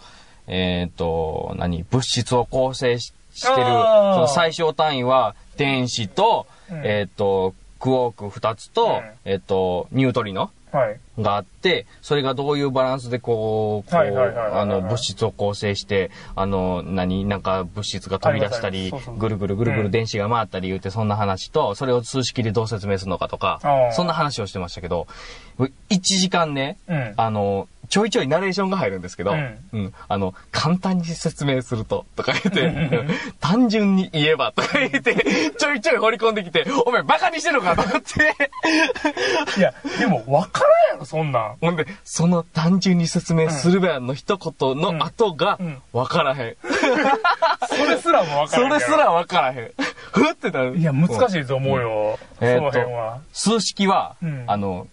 [0.47, 1.85] えっ、と、何？
[1.85, 6.81] 物質を構成ししてる、その最小単位は電子と、うん。
[6.85, 9.31] えっ、と、クォーク2つと、うん。
[9.31, 10.99] えっ、と、ニュートリノはい。
[11.21, 19.85] があって、それがどういうバランスでこう、こう、あの、物質を構成して、あの、何、なんか物質が飛び出したりぐるぐるぐるぐうん。
[19.85, 23.61] る電子が回ったり言うて、そんな話と、それを数式でどう説明するのかとか
[23.93, 25.07] そんな話をしてましたけど、
[25.59, 25.69] 1
[26.01, 27.15] 時間ね、うん。
[27.19, 29.95] あの、ちょいちょいナレーションが入るんですけど、うんうん。
[30.09, 35.15] あの、簡単に説明すると、とか言って、うんうん単純に言えば、とか言って、
[35.59, 38.35] ちょいちょい掘り込んできて、お前バカにしてるのかと思って、
[39.59, 41.57] いや、でも分からんやろ、そんなん。
[41.61, 46.57] ほんで、その単純に説明するべやの一言の後がうんうん、わからへん。
[47.69, 48.81] それすらも分からんやろ。
[48.81, 49.71] それすらわからへん。
[50.13, 50.79] ふってなる。
[50.79, 51.31] いや、難い。
[51.31, 52.19] しいと思うよ。
[52.39, 53.19] そのえーっと辺は。
[53.35, 54.87] 数式はうん、あの、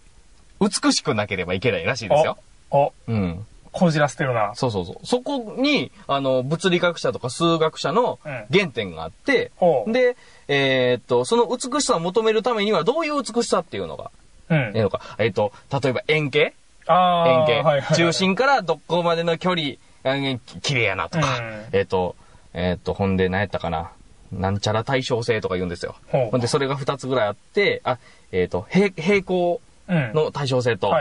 [0.60, 2.38] 美しくなければいけないらしいですよ。
[2.72, 3.46] お、うん。
[3.72, 4.54] こじらせてるな。
[4.56, 5.06] そうそうそう。
[5.06, 9.92] そこに、あの、物理学者とか数学者のうん原点があって、ほう。
[9.92, 14.12] で、えーっと、その美しさを求めるためにはどういう美しさっていうのが
[14.50, 14.82] うんええ。
[14.82, 15.02] のか。
[15.20, 15.52] えーっと、
[15.82, 16.40] 例えば円形。
[16.42, 16.54] 円
[16.88, 19.74] 形、はいはいはい中心からどこまでの距離、
[20.64, 22.16] 綺麗やなとか、うんえーっと、
[22.54, 23.92] えーっと、ほんで何やったかな。
[24.32, 25.96] なんちゃら対称性とか言うんですよ。
[26.12, 27.98] ほんで、それが2つぐらいあって、あ、
[28.32, 29.60] えーっと、平平行うん。
[29.90, 30.94] の対称性と。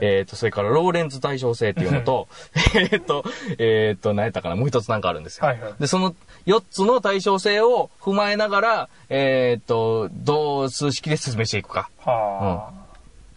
[0.00, 2.28] えっ、と、それからローレンツ対称性っていうのと、
[2.74, 3.24] えっと、
[3.58, 4.56] えっと、何やったかな？
[4.56, 5.46] もう一つなんかあるんですよ。
[5.46, 6.14] はいはいで、その
[6.46, 12.70] 4つの対称性を踏まえながら、えっ、と、どう数式で説明していくかは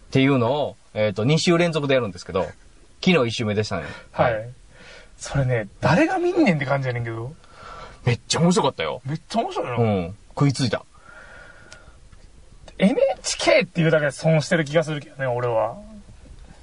[0.08, 2.42] っていうのを、えっ、と、2週連続でやるんですけど、
[3.02, 3.84] 昨日1週目でしたね。
[4.12, 4.22] あ。
[4.24, 4.48] はい。
[5.18, 7.34] それね、誰が見んねんって感じやねんけど、
[8.04, 9.02] めっちゃ面白かったよ。
[9.04, 9.76] めっちゃ面白いな。
[9.76, 10.16] うん。
[10.30, 10.84] 食いついた。
[12.80, 15.76] NHK っていうだけで損してる気がするけどね、俺は。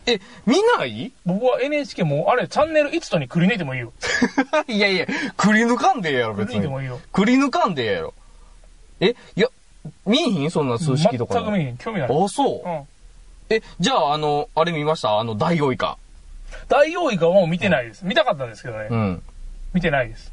[0.06, 1.12] え、見ない？
[1.26, 3.92] 僕は NHK もう、あれ、チャンネル1とにくり抜いてもいいよ。
[4.68, 6.60] いやいや、くり抜かんでええやろ、くり別に。
[6.60, 7.00] 抜いてもいいよ。
[7.12, 8.14] くり抜かんでええやろ。
[9.02, 9.48] え、いや、
[10.06, 10.50] 見えひん？
[10.52, 11.42] そんな数式とかの。
[11.42, 11.78] 全く見えへん。
[11.78, 12.10] 興味ない。
[12.10, 12.70] あ、そう。
[12.70, 12.88] うん。
[13.50, 15.20] え、じゃあ、あの、あれ見ました？
[15.20, 15.98] あの、大王以下。
[16.70, 18.06] 大王以下はもう見てないです。
[18.06, 18.88] 見たかったんですけどね。
[18.90, 19.24] うん。
[19.74, 20.32] 見てないです。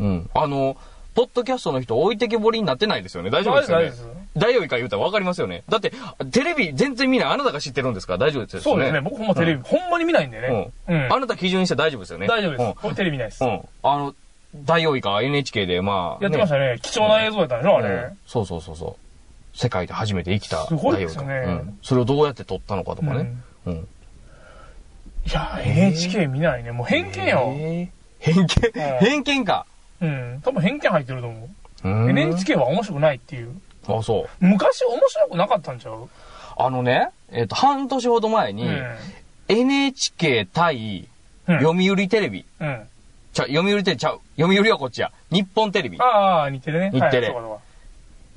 [0.00, 0.30] うん。
[0.34, 0.76] あの、
[1.14, 3.28] ポッドキャストの人置いてけぼりになってないですよね。
[3.30, 3.84] 大丈夫ですよね？
[3.84, 4.02] 大丈。
[4.02, 4.19] 夫です。
[4.36, 5.64] 大王以下言うたらわかりますよね。
[5.68, 5.92] だって、
[6.30, 7.28] テレビ全然見ない。
[7.30, 8.64] あなたが知ってるんですから大丈夫ですよね。
[8.64, 9.00] そうですね。
[9.00, 10.70] 僕ほんまテレビ、ほんまに見ないんでね。
[10.88, 11.12] うん。
[11.12, 12.26] あなた基準にして大丈夫ですよね。
[12.28, 12.76] 大丈夫です。
[12.82, 13.50] 僕テレビ見ないですうん。。
[13.50, 13.68] うん。
[13.82, 14.14] あの、
[14.54, 16.78] 大王以下は NHK で、まあ、やってましたね。
[16.82, 18.18] 貴重な映像やったんでしょ、あれうん。
[18.26, 18.96] そうそうそうそ
[19.54, 19.56] う。
[19.56, 21.78] 世界で初めて生きたすごいですよねうん。
[21.82, 23.32] それをどうやって撮ったのかとかね。
[23.66, 23.74] うん。
[25.26, 26.72] いや、NHK 見ないね。
[26.72, 27.52] もう偏見よ。
[27.56, 29.66] えー偏見、うん偏見か。
[30.00, 30.40] うん。
[30.44, 31.48] 多分偏見入ってると思
[31.84, 31.88] う。
[31.88, 33.60] うん NHK は面白くないっていう。
[33.88, 34.28] あ、そう。
[34.44, 36.08] 昔面白くなかったんちゃう？
[36.56, 38.96] あのね、えっ、と、半年ほど前に、うん。
[39.48, 41.08] NHK 対
[41.46, 41.58] うん。
[41.60, 42.44] 読売テレビ。
[42.60, 42.88] うん。
[43.32, 44.20] ちゃ、読売テレビちゃう。
[44.36, 45.10] 読売はこっちや。
[45.30, 45.98] 日本テレビ。
[46.00, 46.90] ああ、似てるね。
[46.92, 47.60] 日テレはい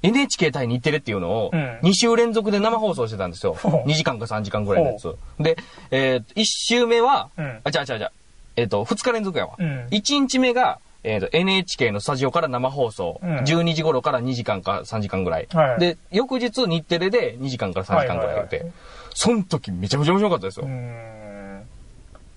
[0.06, 3.54] NHK 対日テレっていうのを、うん2週連続で生放送してたんですよ。
[3.54, 5.16] ほう2時間か3時間ぐらいのやつ。
[5.40, 5.56] で、
[5.92, 8.12] えー、1週目は、うんあ、ちゃうちゃうちゃう。
[8.58, 9.56] えっ、と、2日連続やわ。
[9.58, 13.20] うん1日目が、えっ、と、NHK のスタジオから生放送。
[13.22, 15.48] うん12時頃から2時間か3時間ぐらい。
[15.52, 18.58] はいで、翌日日テレで2時間から3時間ぐらいやって。
[18.58, 20.66] はいはいはいその時めちゃめちゃ面白かったですよ。
[20.66, 21.64] うーん。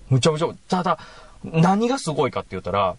[0.09, 0.99] むちゃむちゃ、ただ、
[1.43, 2.95] 何がすごいかって言ったら、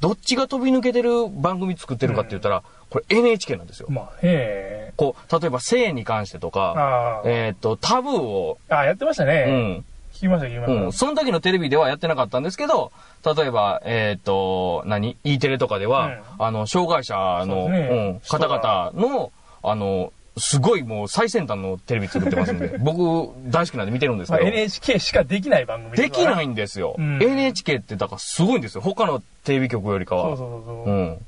[0.00, 3.86] どっちが飛び抜けてる番組作ってるかって言ったら、これ NHK なんですよ。
[3.88, 4.92] まあ、へえ。
[4.96, 7.22] こう、例えば性に関してとか、ああ。
[7.24, 9.44] えっ、と、タブーを、ああ、やってましたうね。
[9.44, 9.82] ん、聞
[10.22, 12.92] きました、聞きまうん、しその時のテレビではやってなかったんですけど、
[13.24, 17.14] 例えば、えっ、と、何 ?E テレとかでは、あの、障害者
[17.46, 19.32] の、ねうん、方々の、
[19.62, 26.48] あの、すごいもう最先端のテレビ作ってますんで、 僕大好きなんで見てるんですけど、NHK しかできない番組できないい。
[26.48, 26.94] んですよ。
[26.98, 28.80] うん NHK ってだからすごいんですよ。
[28.80, 30.28] 他のテレビ局よりかは。
[30.28, 30.90] そうそうそうそう。
[30.90, 31.18] うん。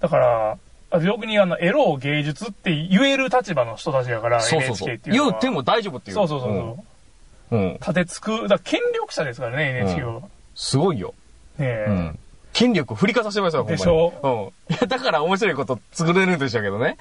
[0.00, 0.58] だから、
[0.90, 5.30] あ逆にあの、エロを芸術って言える立場の人たちだから、そうそうそう NHK っていうのは。
[5.30, 6.14] 言うても大丈夫っていう。
[6.14, 6.58] そうそうそうそう。
[6.58, 6.76] うん。
[7.50, 7.72] うん。
[7.74, 10.20] 立てつく、だ権力者ですからね、NHK は。
[10.20, 11.14] ねすごいよ。
[11.58, 11.86] え。
[11.88, 12.18] うん。
[12.52, 13.78] 権力振りかざしてますよ、ほんまに。
[13.78, 14.74] でしょうん。
[14.74, 16.96] いや、だから面白いこと作れるんでしょうけどね。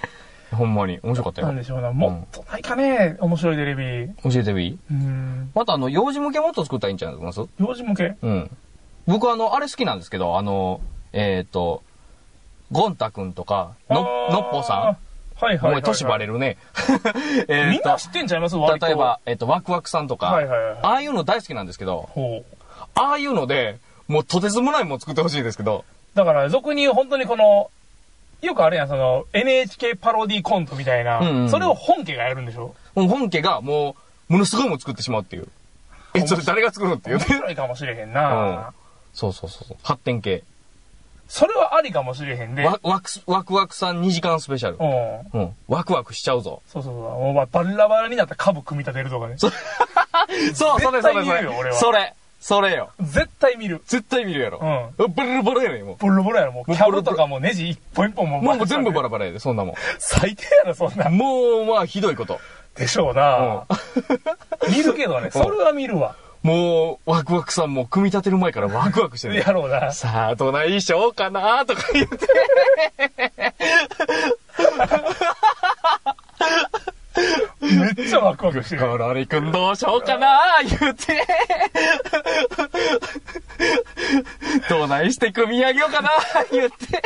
[0.52, 1.00] ほんまに。
[1.02, 1.56] 面白かったよなん。
[1.56, 1.92] でしょうな。
[1.92, 4.14] もっとないかね、面白いテレビ。
[4.30, 4.78] 教えてみ？
[4.92, 5.52] うん。
[5.56, 8.16] またあの、幼児向けもっと作ったらいいんちゃいます幼児向け？
[8.22, 8.52] うん。
[9.08, 10.82] 僕あの、あれ好きなんですけど、あの、
[11.14, 11.84] えっ、と、
[12.72, 15.05] ゴンタくんとか、の、のっぽさん。
[15.42, 15.46] ん。
[15.46, 16.58] はいはいはい、お前、年バレるね。
[17.48, 18.56] えみんな知ってんちゃいます？
[18.56, 22.56] 割と例えば、えっ、と、ワクワクさんとか、はいはいはいああいうの大好きなんですけど、ほう。
[22.96, 27.70] ああいうので、もうとてつもないもん作ってほしいですけど、だから、俗に言う本当にこの、
[28.42, 32.74] よくあれやん、その、NHK パロディコントみたいな、うんうんそれを本家がやるんでしょ？
[32.96, 33.96] もう本家がも
[34.30, 35.48] う、ものすごいもん作ってしまうっていう。
[36.14, 37.26] え、それ誰が作るのっていうね。
[37.28, 38.72] 面白いかもしれへんな、
[39.14, 39.78] そうそうそうそう。
[39.84, 40.44] 発展系。
[41.28, 42.64] それはありかもしれへんで。
[42.64, 44.78] わ、ワク、ワクワクさん2時間スペシャル。
[44.80, 45.42] うん。
[45.42, 45.56] うん。
[45.68, 46.62] ワクワクしちゃうぞ。
[46.68, 47.02] そうそうそう。
[47.02, 49.38] もうまあバラバラになった株組み立てるとかね。
[49.38, 49.48] そ
[50.78, 51.70] う、それそれそ絶対見るよ俺れ。
[51.72, 52.14] はそれ。
[52.40, 52.92] それよ。
[53.02, 53.82] 絶対見る。
[53.88, 54.60] 絶対見るやろ。
[55.00, 55.14] うん。
[55.14, 55.96] ボロボロやねん、もう。
[55.98, 56.52] ボロボロやろ。
[56.52, 59.02] もう、キャブとかもネジ一本一本ももう全部バラ。
[59.04, 59.76] ラバラやで、そんなもん。
[59.98, 61.18] 最低やろ、そんなん。
[61.18, 62.40] もう、まあ、ひどいこと。
[62.78, 63.66] でしょうな、
[64.70, 66.16] 見るけどね、 それは見るわ。
[66.46, 69.38] もう、ワクワクさんも組み立てる前からワクワクしてる。
[69.38, 69.92] やろうな。
[69.92, 72.18] さあ、どないしようかなとか言って。
[77.62, 78.82] めっちゃワクワクしてる。
[78.82, 80.40] コロリくんどうしようかな
[80.80, 81.26] 言うて。
[84.70, 86.12] どないして組み上げようかな
[86.52, 87.02] 言って。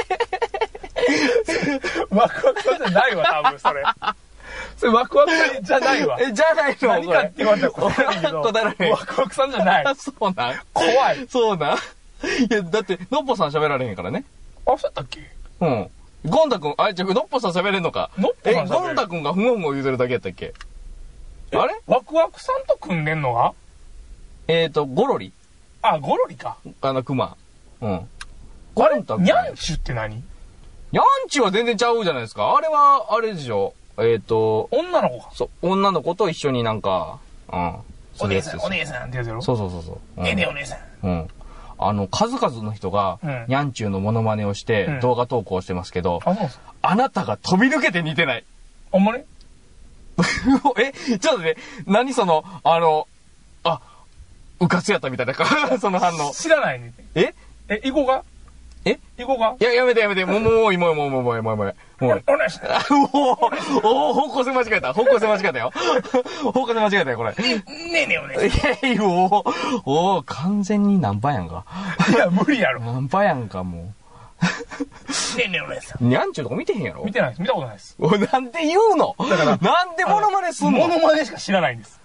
[2.10, 3.84] ワクワクじゃないわ、多分、それ。
[4.80, 6.18] それワクワクさんじゃないわ。
[6.22, 9.86] え、じゃないの何かって言われたら答えないけど、答えられへんワクワクさんじゃない。
[9.98, 11.28] そうなん怖い。
[11.28, 11.78] そうなんい
[12.50, 14.24] や、だって、のっぽさん喋られへんからね。
[14.66, 15.20] あ、そうやったっけ？
[15.60, 15.90] うん。
[16.26, 18.10] ゴンタくん、あ、じゃあ、のっぽさん喋れんのか。
[18.18, 20.54] のっぽえ、さん喋れるゴンタくんがふんふん言うてるだけやったっけ？
[21.54, 21.80] あれ？
[21.88, 23.54] ワクワクさんと組んでんのが？
[24.48, 25.34] えっと、ゴロリ
[25.82, 26.58] あ、ゴロリか。
[26.82, 27.36] あの、クマ。
[27.82, 28.10] うん。
[28.76, 30.24] ゴンタくんニャンチュって何？
[30.92, 32.56] ヤンチは全然ちゃうじゃないですか。
[32.56, 33.74] あれは、あれでしょ。
[34.02, 35.32] えっ、と、女の子か。
[35.34, 37.20] そう、女の子と一緒になんか、
[37.52, 37.76] うん。
[38.20, 39.42] お姉さん、お姉さんってやつやろ？
[39.42, 40.00] そうそうそうそう。
[40.18, 41.08] うんねえねえお姉さん。
[41.08, 41.28] うん。
[41.78, 46.60] あの、数々の人が、うんニャンチューのモノマネをして、うん動画投稿してますけど、あ、そうです。
[46.82, 48.44] あなたが飛び抜けて似てない。
[48.92, 49.26] あんまね
[51.14, 51.56] え、ちょっとね、
[51.88, 53.08] 何その、あの、
[53.64, 53.80] あ、
[54.60, 55.34] うかつやったみたいな、
[55.80, 56.32] その反応。
[56.34, 56.94] 知らないね。
[57.16, 57.34] え？
[57.70, 58.24] え、囲碁が
[58.86, 58.98] え？
[59.18, 62.94] 囲碁がいや、やめてやめて、もう、もう、もう、もう、もう、もう、もう、もう、もう、もう、お願いします。
[62.94, 64.94] おーおー方向性間違えた。
[64.94, 65.72] 方向性間違えたよ。
[66.44, 67.32] 方向性間違えたよ、これ。
[67.32, 67.64] ね
[67.94, 68.80] えねえお姉さん。
[68.80, 71.66] いやいや、おーおー完全にナンパやんか。
[72.10, 72.80] いや、無理やろ。
[72.80, 73.94] ねナンパやんか、も
[75.38, 76.06] えねえお姉さん。
[76.06, 76.08] う。
[76.08, 77.42] ニャンチュとか見てへんやろ見てないです。
[77.42, 77.98] 見たことないです。
[78.00, 79.26] おなんで言うのな
[79.86, 82.00] んでモノマネすんのモノマネしか知らないんです。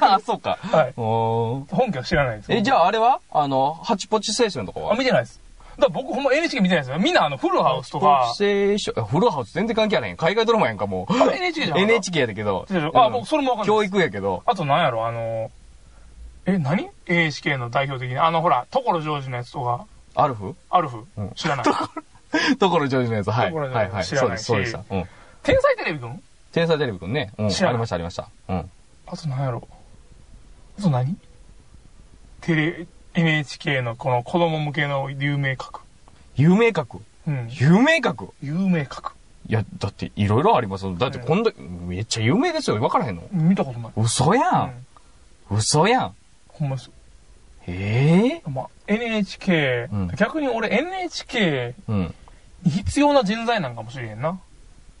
[0.00, 0.58] あ、そうか。
[0.62, 2.52] はいおー本家は知らないです。
[2.52, 5.40] え、じゃああれはあの、ハチポチ青春とかあ、は見てないです。
[5.78, 6.98] だから僕ほんま NHK 見てないですよ。
[6.98, 8.44] みんなあの、フルハウスとかハ、チ
[8.78, 10.16] ポチ青春、フルハウス全然関係あらへん。
[10.16, 11.12] 海外ドラマやんか、もう。
[11.12, 11.78] あ NHK じゃん。
[11.78, 12.66] NHK やだけど。
[12.94, 13.84] あ、うん僕それもわかんない教。
[13.84, 14.42] 育やけど。
[14.46, 15.50] あと何やろ、あの、
[16.46, 18.26] え、何 ?NHK の代表的な。
[18.26, 20.54] あの、ほら、所ジョージのやつとか、アルフ？
[20.70, 21.04] アルフ？
[21.18, 21.66] うん知らない。
[22.58, 23.30] 所ジョージのやつ。
[23.30, 23.50] はい。
[23.50, 24.04] 所ジョージはいはい。
[24.04, 24.94] 知らないしそうです、そうでした。
[24.96, 25.04] うん。
[25.42, 26.22] 天才テレビくん？
[26.52, 27.32] 天才テレビくんね。
[27.38, 27.46] うん。
[27.46, 28.28] ありました、ありました。
[28.48, 28.70] うん。
[29.06, 29.68] あと何やろ
[30.78, 31.16] あと何？
[32.40, 35.80] テレ、NHK のこの子供向けの有名格。
[36.36, 36.98] 有名格？
[37.26, 37.48] うん。
[37.50, 38.28] 有名格？
[38.42, 39.12] 有名格。
[39.48, 41.50] いや、だっていろいろありますよだってこんだ
[41.86, 42.80] めっちゃ有名ですよ。
[42.80, 43.92] わからへんの見たことない。
[43.96, 44.70] 嘘や。
[45.50, 46.14] うん嘘やん。
[46.48, 46.92] ほんまですよ。
[47.68, 52.14] ええまあ、NHK、うん逆に俺 NHK うん。
[52.64, 54.38] に必要な人材なんかもしれへんな。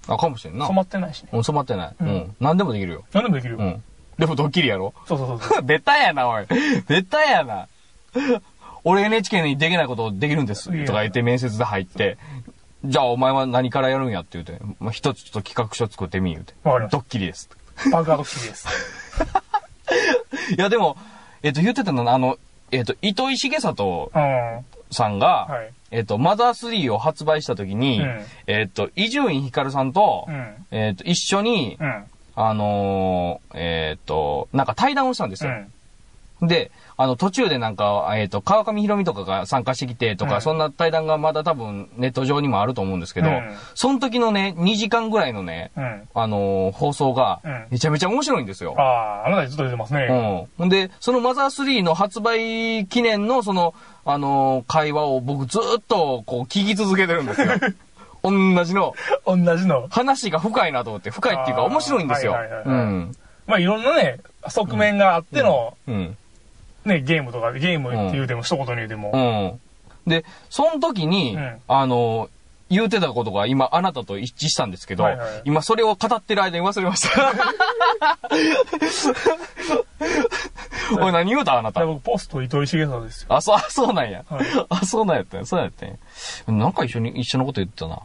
[0.08, 0.66] あ、かもしれんな。
[0.66, 1.30] 染まってないしね。
[1.32, 1.94] うん、染まってない。
[2.00, 2.36] ううんん。
[2.40, 3.04] 何でもできるよ。
[3.12, 3.58] 何でもできるよ。
[3.60, 3.82] うん。
[4.18, 4.94] でもドッキリやろ？
[5.06, 5.62] そうそうそうそう。
[5.66, 6.46] ベタやな、おい。
[6.88, 7.66] ベタやな。
[8.84, 10.70] 俺 NHK にできないことできるんです。
[10.86, 12.18] とか言って面接で入って、
[12.84, 16.54] じゃあお前は何からやるんやって言うて、まあ、一つちょっと企画書作ってみ言うて。
[16.64, 17.50] ドッキリです。
[17.90, 18.68] バカドッキリです。
[20.56, 20.96] いやでも、
[21.42, 22.38] えっ、と言ってたのは、あの、
[22.70, 24.22] えっ、と、糸井重里うん。
[24.22, 25.74] はさんが、い。
[25.90, 30.66] えっ、と、マザー3を発売した時に、うんえっ、と、伊集院光さんと、うん。
[30.70, 32.04] えっ、と、一緒に、うん。
[32.38, 35.52] あのーえっ、と、なんか対談をしたんですよ。
[36.40, 36.48] うん。
[36.48, 46.08] で、あの、途中でなんか、えっ、と、川上博美とかが参加してきてとか、うんそんな対談がまだ多分ネット上にもあると思うんですけど、うんその時のね、2時間ぐらいのね、うん。
[46.14, 48.74] あのー放送がうん、めちゃめちゃ面白いんですよ。
[48.78, 48.82] あ
[49.24, 50.48] あ、あなたずっと出てますね。
[50.58, 50.68] うん。
[50.68, 57.48] で、そのマザー3の発売記念のその、あのー会話を僕ずっとこう聞き続けてるんですよ。
[58.22, 58.94] 同じの。
[59.24, 59.86] 同じの。
[59.88, 62.32] 話が深いなと思って、深いっていうか面白いんですよ。
[62.32, 63.16] はいはいはいはいうん。
[63.46, 64.18] まあいろんなね、
[64.48, 66.16] 側面があっての、うん。
[66.86, 69.10] ね、ゲームとかで、ゲームって言うても、一言に言うても。
[69.12, 70.10] うん。
[70.10, 72.30] で、その時に、うんあの、
[72.68, 77.32] 言うてたことが今あなたと一致したんですけど、はいはい今それを語ってる間に忘れました。
[81.00, 81.80] おい、何言うたあなた？
[81.80, 83.34] で僕、ポスト糸井重里ですよ。
[83.34, 84.24] あ、そう、あそうなんや。
[84.28, 85.46] はいあ、そうなんやったんや。
[85.46, 85.94] そうやったんや。
[86.48, 88.00] なんか一緒に、一緒のこと言ってたな。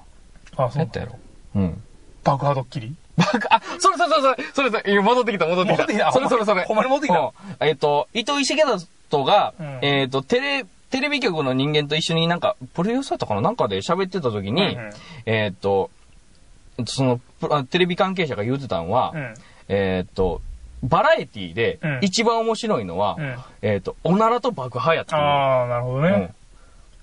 [0.58, 0.89] あ、そうやっ。
[0.89, 1.17] たやろ。
[1.56, 1.84] うん。
[2.24, 2.96] 爆破ドッキリ？
[3.34, 4.22] バカ、あ、それそれそれ
[4.54, 5.84] それ、それ戻ってきた、戻ってきた。
[5.84, 6.64] 戻ってきたそれそれそれ。
[6.64, 14.92] ほんまに戻ってきたうんえっ、と、伊藤石毛里が、うんえっ、と、テレテレビ局の人間と一緒になんか、プロデューサーとかのなんかで喋ってた時に、うんうん
[15.26, 15.90] えーっと、
[16.86, 19.34] その、テレビ関係者が言ってたのは、うん。
[19.70, 20.42] えーっと、
[20.84, 25.22] バラエティでうん一番面白いのは、うんえーっと、おならと爆破やっていう。
[25.22, 26.34] ああ、なるほどうんね。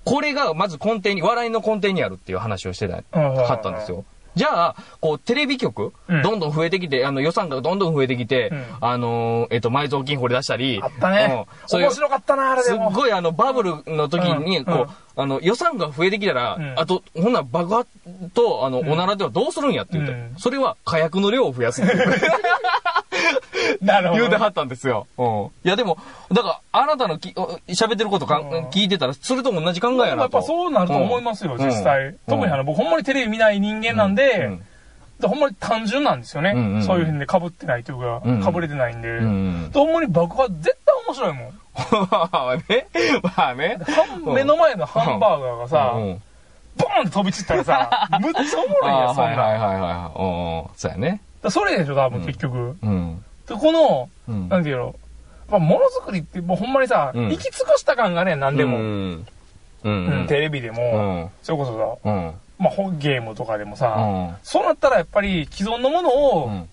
[0.05, 4.05] これがまず根底に、笑いの根底にあるっていう話をしてた、うんかったんですよ。
[4.35, 6.21] じゃあ、こう、テレビ局、うん。
[6.21, 8.65] どんどん増えてきて、あの、予算がどんどん増えてきて、うん。
[8.81, 11.45] あのーえっ、と、埋蔵金掘り出したり、あったね。
[11.49, 11.67] うん。
[11.67, 12.91] そういう面、白かったな、あれすっでも。
[12.91, 14.65] ごいあの、バブルの時に、うん。
[14.65, 16.73] こう、あの、予算が増えてきたら、うん。
[16.77, 17.85] あと、ほんなら爆破
[18.33, 18.89] と、あの、ん。
[18.89, 20.35] おならではどうするんやって言って、うん。
[20.37, 21.91] それは火薬の量を増やすって
[23.81, 24.27] なるほどね。
[24.27, 25.07] 言うてはったんですよ。
[25.17, 25.45] うん。
[25.63, 25.97] いや、でも、
[26.31, 30.19] だから、あなたのきお喋ってることか、うん聞いてたら、それと同じ考えやなと。
[30.21, 32.07] やっぱそうなると思いますよ、うん実際。
[32.07, 34.59] うん特にあの、僕ほんまにテレビ見ない人間なんで、
[35.21, 36.53] ほんまに単純なんですよね。
[36.55, 39.09] うんうんうんそういうふうに被ってないというか、うん被れてないんで。
[39.09, 39.71] うん。
[39.71, 41.59] でほんまに爆破絶対面白いもん。
[42.11, 42.87] まあね。
[43.35, 43.79] まあね。
[44.25, 46.21] 目の前のハンバーガーがさ、うん
[46.77, 50.69] ボーンって飛び散ったらさ、むっちゃおもろいやん、 そんあーはいはいはいはい。
[50.77, 51.21] そうやね。
[51.43, 52.75] らそれでしょ、多分結局。
[52.81, 53.23] うん。
[53.47, 54.95] で、この、うんなんていうの、
[55.49, 58.77] まあ、ものづくりってもうほんまにさ、うん行き尽くした感がね、なんでも。
[58.77, 59.25] ううんん。
[59.83, 60.27] うん。
[60.27, 60.81] テレビでうも、
[61.25, 61.31] ん。
[61.41, 62.33] それこそさ、うん。
[62.59, 64.35] まあ、ほゲームとかでもさ、うん。
[64.43, 66.69] そうなったらやっぱり既存のものを、うん。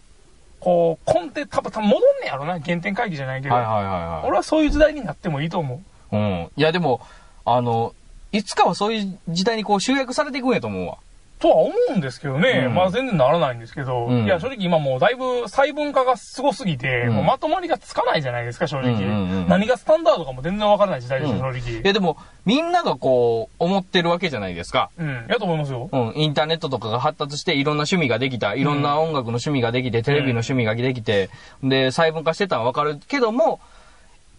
[0.59, 3.55] こう、根底、多分多分戻んねやろな、原点回帰じゃないけど。
[3.55, 4.29] はいはいはいはい。
[4.29, 5.81] 俺はそういう時代になってもいいと思
[6.13, 6.17] う。
[6.17, 6.51] うん。
[6.57, 7.01] いやでも、
[7.45, 7.95] あの、
[8.33, 10.99] いつかはそういう時代にこう集約されていくんやと思うわ。
[11.39, 18.95] とは思うんですけどね、うんまあ全然ならないんですけど、うんいや正直今もうだいぶ細分化がすごすぎて、うんもうまとまりがつかないじゃないですか、正直。
[18.95, 21.81] うんうんうん何がスタンダードかも全然わからない時代ですよ、うん正直。
[21.81, 24.91] いやでも、みんながこう、思ってるわけじゃないですか。
[24.99, 25.89] うん、やと思いますよ。
[25.93, 31.31] うん、インターネットとかが発達して、いろんな趣味ができた、いろんな音楽の趣味ができて、テレビの趣味ができて、
[31.63, 33.61] で、細分化してたのはわかるけども、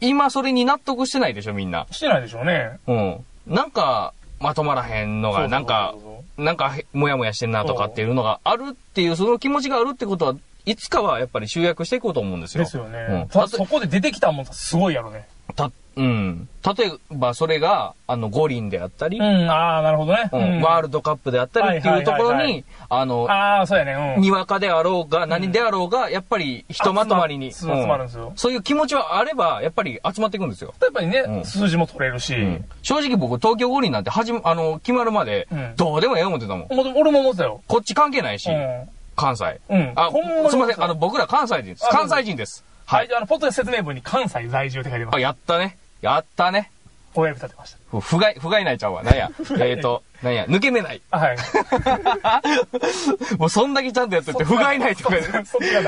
[0.02, 1.88] 今それに納得してないでしょ、みんな。
[1.92, 2.80] してないでしょうね。
[2.88, 3.26] うん。
[3.48, 12.64] なんか、まとまらへんのが、そうそうそうそうなんか、もやもやしてんなとかっていうのがあるっていう、その気持ちがあるってことは、いつかはやっぱり集約していこうと思うんですよ。
[12.64, 13.28] ですよね。
[13.32, 15.28] うんそこで出てきたもんすごいやろね。
[15.56, 16.50] た、うん。
[16.78, 20.30] 例えば、それが、あの、五輪であったり、うん、ああ、なるほどね。
[20.32, 24.16] うんワールドカップであったりっていうところはいはいはいはに、あの、ああ、そうやね。
[24.18, 24.22] うん。
[24.22, 30.74] にわかであろうが、何であろうが、やっぱり、ひとまとまりに、集ま集まるんですよそういう気持ちはあれば、やっぱり集まっていくんですよ。
[30.82, 32.36] やっぱりね、うん数字も取れるし、
[32.84, 36.76] 正直僕、東京五輪なんて、はじめ、あの、決まるまでうん、どうでもええ思ってたもん。
[36.76, 37.62] も俺も思ってたよ。
[37.68, 38.90] こっち関係ないし、うん。
[39.16, 39.60] 関西。
[39.70, 41.86] うんあ、ほんまにすいません、あの、僕ら関西人です。
[41.86, 42.64] あ関西人です。
[42.86, 43.10] は、はいい。
[43.10, 45.20] じゃあ、あの、ポット説明文に関西在住って書いてまあ、す。
[45.20, 45.78] やったね。
[46.02, 46.72] やったね。
[47.16, 47.78] 親指立てました。
[47.90, 49.04] ふふがい、ふがいないちゃうわ。
[49.04, 49.30] なんや？
[49.60, 51.02] えっと、なんや、抜け目ない。
[51.10, 51.38] あはい。
[53.40, 55.28] もうそんだけちゃんとやっとって、ふがいないって言て。
[55.32, 55.44] ない。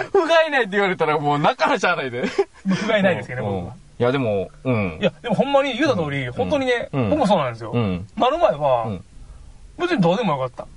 [0.05, 2.25] ふがいないって言われたらもう中からしゃあないで。
[2.67, 3.73] 不甲斐ないですけどね、うん僕は。
[3.99, 4.97] いや、でも、うん。
[5.01, 7.71] いや、でもほんまに言うた通り、本当にね、うん僕もそうなんですよ。
[7.71, 8.07] うん。
[8.17, 9.03] なる前は、うん
[9.77, 10.67] 別にどうでもよかった。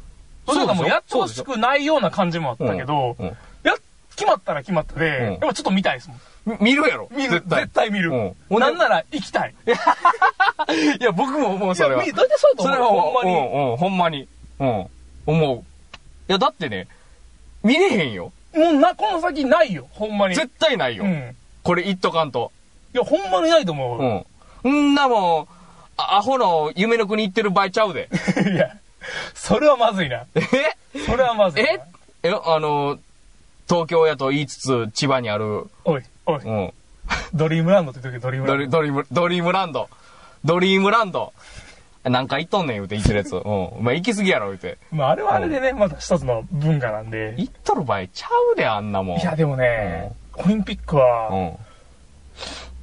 [0.52, 3.16] それかもうやってほしくないような感じもあったけど、
[3.64, 3.74] や、
[4.14, 6.20] 決まったら決まったで、うんやっぱちょっと見たいですもん。
[6.44, 7.31] み見るやろ見る。
[7.31, 7.62] 絶対。
[7.62, 8.11] 絶対見る。
[8.11, 9.55] うんなんなら行きたい。
[11.00, 12.05] いや、僕も思う、それは。
[12.05, 13.12] いや、み大体そうそれだと思う。
[13.12, 13.35] ほんまに。
[13.35, 14.28] は、うん、うん、ほんまに。
[14.59, 14.87] うん。
[15.26, 15.59] 思う。
[15.59, 15.62] い
[16.28, 16.88] や、だってね、
[17.62, 18.33] 見れへんよ。
[18.55, 19.87] もうな、この先ないよ。
[19.92, 20.35] ほんまに。
[20.35, 21.05] 絶対ないよ。
[21.05, 21.12] うん。
[21.12, 22.50] いこれ言っとかんと。
[22.92, 24.24] や、ほんまにないと思
[24.64, 24.66] う。
[24.66, 24.92] うん。
[24.92, 25.48] んなもん、
[25.96, 28.09] あアホの夢の国行ってる場合ちゃうで。
[28.52, 28.76] いや、
[29.35, 30.26] それはまずいな。
[30.35, 31.00] え？
[31.07, 31.70] それはまずいな。
[31.70, 31.81] え？
[32.24, 32.98] え、あの、
[33.68, 36.72] 東京やと言いつつ、千葉にある、おい、おい、うん。
[37.35, 38.66] ドリームランドって言うときドリームランド。
[38.78, 39.88] ドリーム、ドリームランド。
[40.44, 41.32] ドリームランド。
[42.04, 43.37] 何回行っとんねん言うて言ってるやつ。
[43.37, 43.85] うん。
[43.85, 44.78] まあ、行き過ぎやろ言うて。
[44.90, 47.35] まあ、あれはあれでね、また一つの文化なんで。
[47.38, 49.20] 行っとる場合ちゃうで、あんなもん。
[49.20, 51.56] いや、でもね、オリンピックは、うん。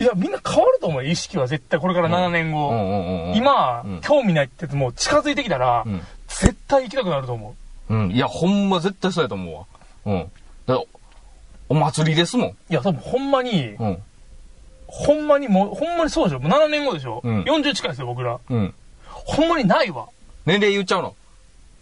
[0.02, 2.70] いや、みんな変わると思うよ、意識は絶対これから7年後。
[2.70, 3.36] うんうんうんうん。
[3.36, 6.02] 今、うん興味ないって言っても近づいてきたら、うん。
[6.28, 7.56] 絶対行きたくなると思
[7.90, 7.94] う。
[7.94, 8.12] うん。
[8.12, 9.66] いや、ほんま絶対そうやと思うわ。
[10.06, 10.32] うん。
[10.66, 10.82] だ
[11.70, 12.50] お祭りですもん。
[12.50, 13.98] いや、多分ほんまに、うん。
[14.88, 16.40] ほんまにもう、ほんまにそうでしょ。
[16.40, 17.22] もう7年後でしょ。
[17.24, 18.40] うん40近いですよ、僕ら。
[18.50, 18.74] うん。
[19.08, 20.08] ほんまにないわ。
[20.46, 21.16] 年齢言っちゃうの？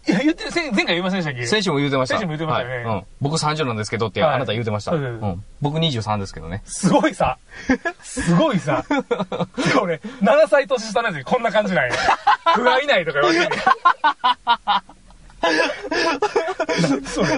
[0.06, 1.46] いや、言って、前前回言いませんでしたっけ？
[1.46, 2.16] 先週も言うてました。
[2.16, 3.04] 先週も言うてましたよねはいうん。
[3.20, 4.90] 僕30なんですけどって、はいあなた言うてました。
[4.92, 5.44] そうそうん。
[5.62, 6.62] 僕23ですけどね。
[6.66, 7.38] すごいさ。
[8.02, 8.84] すごいさ。
[9.82, 11.94] 俺、7歳年下のやつにこんな感じなんや。
[12.54, 13.62] 不甲斐ないとか言われて
[17.06, 17.28] それ。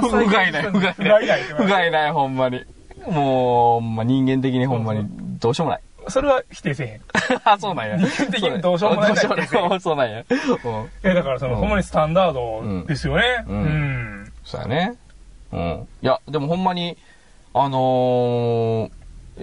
[0.00, 1.42] 不甲斐ない、不甲不斐ない。
[1.42, 2.64] 不甲斐ない、ほんまに。
[3.06, 5.06] もう、ま人間的にほんまに、
[5.38, 5.80] どうしようもない。
[6.08, 6.96] それは否定せえへん。
[6.96, 7.00] い
[7.44, 7.96] あ、そうなんや。
[7.96, 9.16] 人間的にどうしようもない。
[9.16, 10.24] そうなんや。
[10.28, 10.90] うん。
[11.02, 13.44] や、だからその、うんほんまにスタンダードですよね。
[13.48, 13.64] ううん
[14.22, 14.32] ん。
[14.44, 14.94] そうやね。
[15.52, 15.88] うん。
[16.02, 16.96] いや、でもほんまに、
[17.54, 18.90] あのー、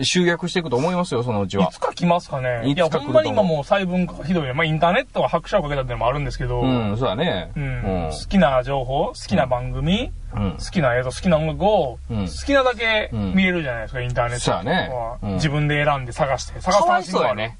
[0.02, 1.66] 集約していくと思いますよ、そのうちは。
[1.66, 2.64] いつか来ますかね。
[2.66, 4.54] いや、いつか来ると思うほんまに今もう細分化がひどいね。
[4.54, 7.52] まあ、インターネットが拍車をかけたっていうのもあるんですけど、うん、そうだね。
[7.56, 16.60] うん好きな情報、好きな番組、うん好きな映像、好きな音楽を、うん好きなだけうん見れるじゃないですか、インターネットそうやねはうん自分で選んで探して。
[16.60, 17.58] 探す楽しみもあるそうやね。。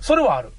[0.00, 0.52] それはある。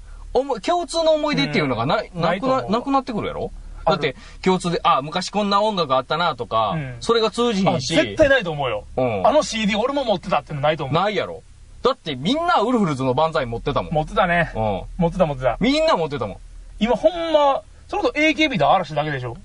[0.62, 3.50] 共通の思い出っていうのがな,、うんなくな、なくなってくるやろ？
[3.84, 8.84] だって、共通で、あ、昔こんな音楽あったなとか、うんそれが通じひあんし、絶対ないと思うよ。
[8.96, 10.94] うんあの CD 俺も持ってたってのないと思う。
[11.02, 11.42] ないやろ
[11.82, 13.92] だってみんなウルフルズの万歳持ってたもん。
[13.92, 14.52] 持ってたね。
[14.54, 14.82] うん。
[14.96, 15.56] 持ってた持ってた。
[15.60, 16.36] みんな持ってたもん。
[16.80, 19.36] 今ほんま、それこそ AKB と嵐だけでしょ？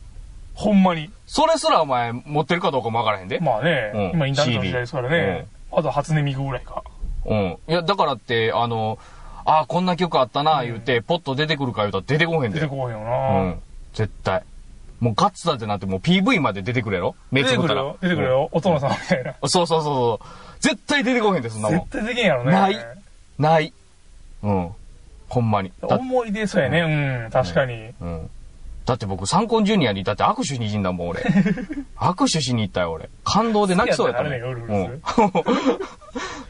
[0.56, 1.10] ほんまに。
[1.28, 3.40] それすらお前持ってるかどうかもわからへんで。
[3.40, 5.48] まあね、うん今インターネットの時代ですからね。
[5.72, 6.84] あと初音ミクぐらいか。
[7.26, 7.58] うん。
[7.68, 8.98] いや、だからって、あの、
[9.46, 12.60] あ、こんな曲あったな、言うて、ポッと出てくるか言うたら出てこへんで。
[12.60, 13.42] 出てこうへんような。
[13.52, 13.62] ん。
[13.94, 14.44] 絶対。
[15.00, 17.16] もうガッツだってなってもう PV まで出てくるやろ？
[17.32, 17.98] 目つぶっくるよ。
[18.02, 18.50] 出てくるよ。
[18.52, 19.34] お殿様みたいな。
[19.42, 19.50] うん。
[19.50, 20.26] そうそうそうそう。
[20.60, 21.92] 絶対出てこへんで、そんなもん絶。
[21.92, 22.52] 対できんやろね。
[22.52, 22.78] ない
[23.38, 23.74] ない。
[24.44, 24.70] うん。
[25.30, 25.72] ほんまに。
[25.82, 26.82] だ思い出そうやね。
[27.26, 27.94] うん、確かに。
[28.02, 28.30] うん。
[28.86, 31.22] だって僕、サンコンジュニアにだって握手にじんだもん、俺。
[31.98, 33.10] 握手しに行ったよ、俺。
[33.24, 34.32] 感動で泣きそうやったもん。
[34.34, 35.44] 好きやったらあれねうん。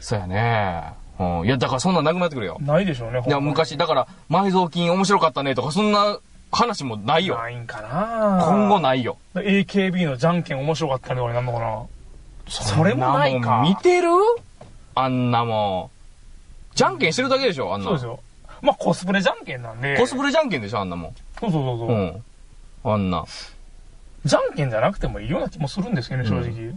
[0.00, 0.82] そうやね。
[1.20, 1.46] うん。
[1.46, 2.56] いや、だからそんなんなくなってくるよ。
[2.60, 6.18] ないでしょうね、いや、昔、だから、埋蔵金面白かったねとか、そんな
[6.52, 7.36] 話もないよ。
[7.36, 9.18] ないんかな今後ないよ。
[9.34, 11.86] AKB のじゃんけん面白かったねとかになんのかな
[12.48, 14.08] それもないか見てる？
[14.94, 15.90] あんなも
[16.74, 16.76] ん。
[16.76, 18.20] じゃんけんしてるだけでしょ、あんなそうですよ。
[18.62, 19.96] まあコスプレじゃんけんなんで。
[19.96, 21.14] コスプレじゃんけんでしょ、あんなもん。
[21.40, 21.92] そうそうそうそうう。
[21.92, 22.24] ん。
[22.84, 23.24] あんな。
[24.24, 26.74] じゃんけんじゃなくてもいいような気もするんですけどね、正直。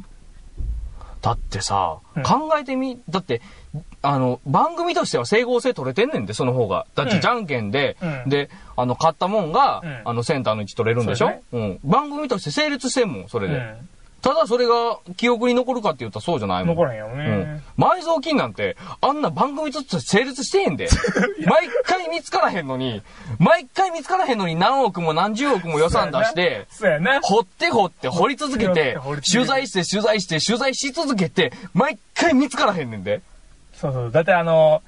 [1.21, 3.41] だってさ、うん考えてみ、だって、
[4.01, 6.86] あの、番組としては整合性取れてんねんで、その方が。
[6.95, 11.28] だってうんじゃんけんで、うんで、あの、買ったもんが、うんあの、センターの位置取れるんでしょ？
[11.51, 11.80] そううん。
[11.84, 13.55] 番組として成立してんもん、それで。
[13.55, 13.89] うん。
[14.21, 16.76] ただそれが記憶に残るかって言ったらそうじゃないもん。
[16.78, 17.61] 残らへんやろうんね。。
[17.78, 20.88] 埋蔵金なんて、あんな番組として成立してへんで。
[21.45, 23.01] 毎回見つからへんのに、
[23.38, 27.19] 毎回見つからへんのに何億も何十億も予算出して、そうやな。
[27.21, 28.97] 掘って掘って掘り続け、て
[29.30, 33.21] 取材して取材して取材し続けて、毎回見つからへんねんで。
[33.84, 34.11] そうそう。
[34.11, 34.81] だってあの、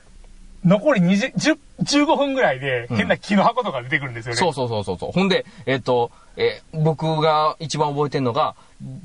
[0.64, 4.38] 残り20、10 15分ぐらいでうん変な木の箱とか出てくるんですよね。
[4.38, 5.12] そうそうそうそうそう。
[5.12, 8.56] ほんで、えっ、と、えー僕が一番覚えてんのが、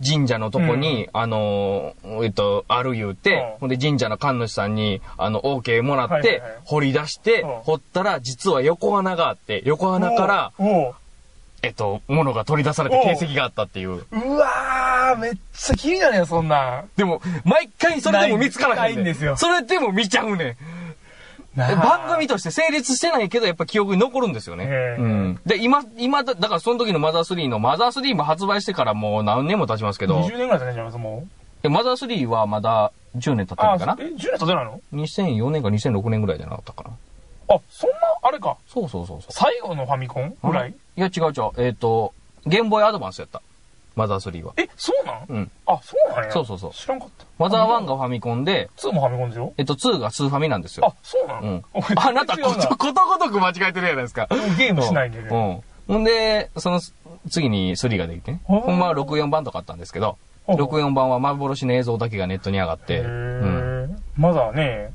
[0.05, 10.95] 神社のとこに、あのーえっ、と、ある言うて、うんほんで神社の神主さんに、あの、OK もらって、はいはいはい掘り出して、うん掘ったら、実は横穴があって、横穴から、おうおう
[11.63, 13.91] えっと、物が取り出された形跡があったっていう。
[13.91, 16.91] うわー、めっちゃ気になるよ、そんなん。
[16.97, 20.57] でも、毎回それでも見つからへんねないんですよそれでも見ちゃうねん。
[21.59, 24.67] なあ番組として成立してないけど、やっぱ記憶に残るんですよね。
[24.69, 25.41] ええうん。
[25.45, 31.29] で、今、今だ、だからその時のマザー3の、マザー3も発売してからもう何年も経ちますけど、20年ぐらい経ってんじゃないですか、もう。
[31.65, 33.97] えマザー3はまだ10年経ってるかな？
[33.99, 36.91] え、10年経ってないの ?2004 年か2006年ぐらいじゃなかったかな。
[37.55, 38.57] あ、そんな、あれか。
[38.69, 39.33] そうそうそうそう。
[39.33, 40.71] 最後のファミコンぐらい？
[40.71, 41.51] いや、違う違う。
[41.59, 42.15] えっ、と、
[42.47, 43.43] ゲームボーイアドバンスやった。
[44.01, 44.53] マザー3は。
[44.57, 45.25] え、そうなん？
[45.29, 45.51] うん。
[45.67, 46.33] あ、そうなんや。
[46.33, 47.25] そうそうそう知らんかった。
[47.39, 49.53] マザー1がファミコンで、2もファミコンでしょ？
[49.59, 50.87] えっと、2がスーファミなんですよ。
[50.87, 51.65] あ、そうなうんの。
[51.97, 54.27] あなたこと、ことごとく間違えてるじゃないですか。
[54.59, 55.29] ゲームしないんでね。
[55.89, 55.95] うん。
[55.95, 56.81] ほんで、その
[57.31, 63.85] 次に3ができてほんまは64版とかあったんですけど、ほうほう64版は幻の映像だけがネットに上がって、へうん。
[63.85, 64.93] ーまだね、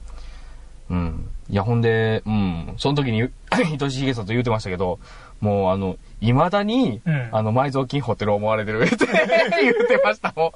[0.89, 1.29] うん。
[1.49, 2.73] いや、ほんで、うん。
[2.77, 4.99] その時に、 愛しいげさと言うてましたけど、
[5.45, 9.05] もうあの、未だに、うんあの、埋蔵金掘ってる思われてるって
[9.61, 10.51] 言ってましたもん。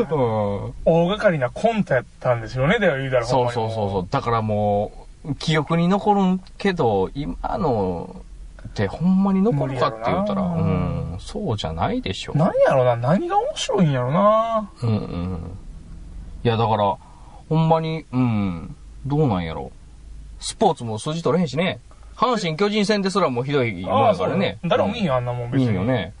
[0.00, 0.74] うん。
[0.84, 4.08] 大掛かりなコントやったんですよね、では言うたらそうそうそうそう。
[4.10, 4.92] だからも
[5.24, 8.16] う、記憶に残るんけど、今の
[8.66, 12.32] ってほんまに残るかって言ったら、うん、そうじゃないでしょ。
[12.34, 14.70] 何やろな、何が面白いんやろな。
[14.82, 15.58] うんうん。
[16.42, 16.96] いや、だから、
[17.48, 18.74] ほんまに、うん、
[19.06, 19.70] どうなんやろ。
[20.40, 21.78] スポーツも数字取れへんしね。
[22.16, 24.58] 阪神巨人戦ですらもうひどいもやからね。
[24.64, 25.66] 誰も見んよ、あんなもん別に。
[25.68, 26.12] 見んよね。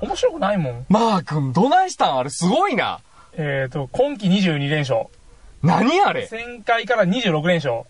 [0.00, 0.86] 面白くないもん。
[0.88, 2.18] マー君、どないしたん？
[2.18, 3.00] あれすごいな。
[3.32, 5.06] えっと、今季22連勝。
[5.62, 7.82] 何あれ？1000回から26連勝。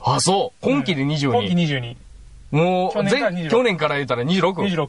[0.00, 0.64] あ、そう。
[0.64, 1.32] 今季で22。
[1.32, 1.96] 今季22。
[2.50, 4.52] もう、去年から前26去年から言ったら 26?
[4.86, 4.88] 26。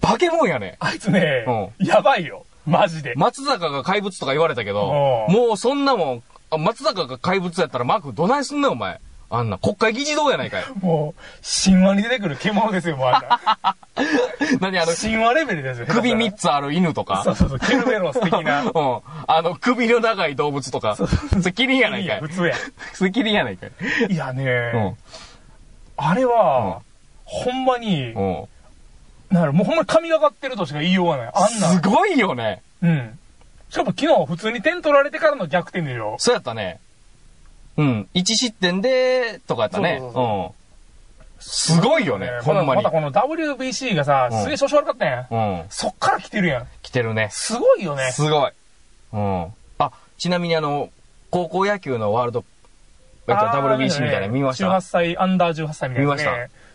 [0.00, 0.76] バケモンやね。
[0.80, 1.44] あいつね、
[1.78, 2.44] やばいよ。
[2.66, 3.14] マジで。
[3.16, 4.86] 松坂が怪物とか言われたけど、
[5.28, 9.00] もうそんなもん、あ松坂が怪物やったらマークどないすんねんお前。
[9.34, 10.64] あんな国会議事堂やないかい。
[10.80, 11.20] もう、
[11.64, 13.40] 神話に出てくる獣ですよ、もうあんな。
[14.60, 15.86] 何あの、神話レベルですよ。
[15.88, 17.22] 首3つある犬とか。
[17.24, 18.62] そうそうそう、ケルベロス的な。
[18.68, 19.00] うん。
[19.26, 20.96] あの、首の長い動物とか。
[20.96, 21.06] そ
[21.42, 22.28] れキリンやないかい普。
[22.28, 22.54] 通や。
[22.92, 24.12] それキリンやないかい。
[24.12, 24.96] いやうんね、。
[25.96, 26.82] あれは、
[27.24, 28.48] ほんまに、うん。
[29.30, 31.30] なんだろうもうほんまに神がかってるとしか言いようがない。
[31.32, 31.80] あんなす。
[31.80, 32.60] ごいよね。
[32.82, 33.18] うん。
[33.70, 36.78] しかも昨日普通に点取られてからの逆転でしょそうやったね。
[37.76, 38.08] うん。
[38.14, 39.98] 1失点で、とかやったね。
[40.00, 40.62] そうそううん。
[41.44, 42.90] すごいよね、ほんまにまた。
[42.90, 45.34] この WBC がさ、うんすげえ調子悪かったやん。
[45.34, 45.64] うん。
[45.70, 46.68] そっから来てるやん。
[46.82, 47.28] 来てるね。
[47.32, 48.12] すごいよね。
[48.12, 48.52] すごい。
[49.12, 49.46] うん。
[49.78, 50.90] あ、ちなみにあの、
[51.30, 52.44] 高校野球のワールド、
[53.26, 56.22] えっと、WBC みたいなの見ました？18歳、アンダー18歳みたいな、ね。
[56.22, 56.28] 見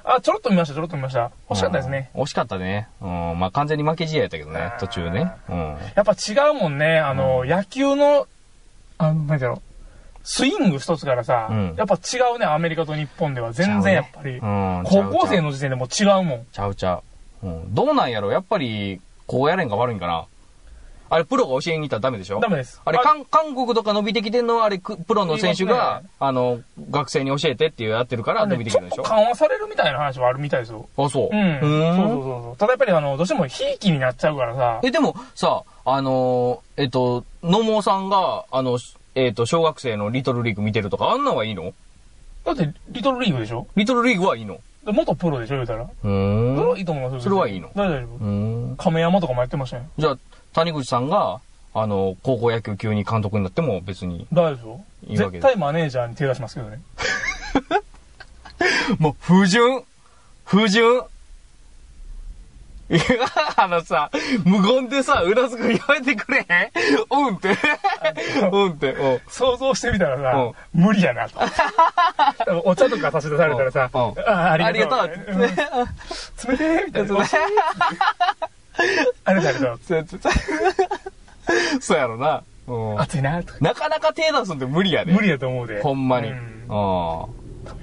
[0.04, 1.32] まあ、ちょろっと見ました、ちょろっと見ました。
[1.50, 2.10] 惜しかったですね。
[2.16, 2.22] うん。
[2.24, 2.88] 惜しかったね。
[3.02, 3.40] うん。
[3.40, 5.32] まあ、完全に負け試合やったけどね、途中ね。
[5.50, 5.78] うん。
[5.96, 7.00] やっぱ違うもんね。
[7.00, 8.28] あの、野球の、
[8.98, 9.67] あの、なんだろう。
[10.30, 13.54] スイング一つからさ、うんやっぱ違うね、アメリカと日本では。
[13.54, 14.32] 全然やっぱり。
[14.32, 14.84] うん。
[14.86, 15.44] 高校生の。
[15.44, 16.46] の時点でもう違うもん。
[16.52, 17.02] ちゃうちゃ
[17.44, 17.48] う。
[17.48, 17.74] うん。
[17.74, 20.26] どうなんやろやっぱり、こうやれんが悪いんかな
[21.10, 22.82] あれ、プロが教えに行ったらダメでしょダメです。
[22.84, 26.60] あれ、韓韓国とか伸びてきてんのは、あれ、くプロの選手がね、あの、
[26.92, 30.90] 学生に教えてっていうやってるから伸びてきるでしょね緩和されるみたいな話はあるみたいですよ。
[30.98, 31.30] あ、そう。
[31.32, 31.40] うん。
[31.40, 32.58] うーんそうそうそうそう。
[32.58, 34.82] ただやっぱりあの、どうしてもひいきになっちゃうからさ。
[34.84, 38.78] え、でも、さ、あのーえっと、野茂さんが、あの、
[39.20, 41.74] えっと、小学生のリトルリーグ見てるとか、あんなんはいいの？
[42.46, 43.68] だって、リトルリーグでしょ？
[43.76, 45.84] リトルリーグはいいので元プロでしょ言うたら。
[45.84, 46.70] うそれーん。
[46.70, 47.22] はいいと思いますよ。
[47.22, 47.70] それはいいの？
[47.76, 48.16] 大丈夫。
[48.16, 48.76] うーん。
[48.78, 49.84] 亀山とかもやってましたよ。
[49.98, 50.18] じゃあ、
[50.54, 51.42] 谷口さんが、
[51.74, 54.28] あの、高校野球級に監督になっても別に。
[54.32, 56.80] 大丈夫絶対マネージャーに手出しますけどね。
[59.00, 59.84] もう、不純？
[60.46, 61.02] 不純？
[62.90, 63.02] いや、
[63.58, 64.10] あのさ、
[64.46, 66.72] 無言でさ、うなずくやめてくれへん？
[67.12, 67.50] うんって。
[68.52, 68.94] うんって。
[68.94, 69.22] うん。
[69.28, 71.38] 想像してみたらさうん、無理やなと。
[72.64, 75.00] お茶とか差し出されたらさ、あありがとう。
[75.00, 77.16] ありがとう冷てーみたいな。
[79.26, 79.80] ありがとう。
[81.82, 82.44] そうやろな。
[82.68, 83.02] うん。
[83.02, 83.60] 暑いなとか。
[83.62, 85.12] なかなか手出すんって無理やで。
[85.12, 85.82] 無理やと思うで。
[85.82, 86.30] ほんまに。
[86.30, 86.68] ううんん。
[86.70, 87.30] よ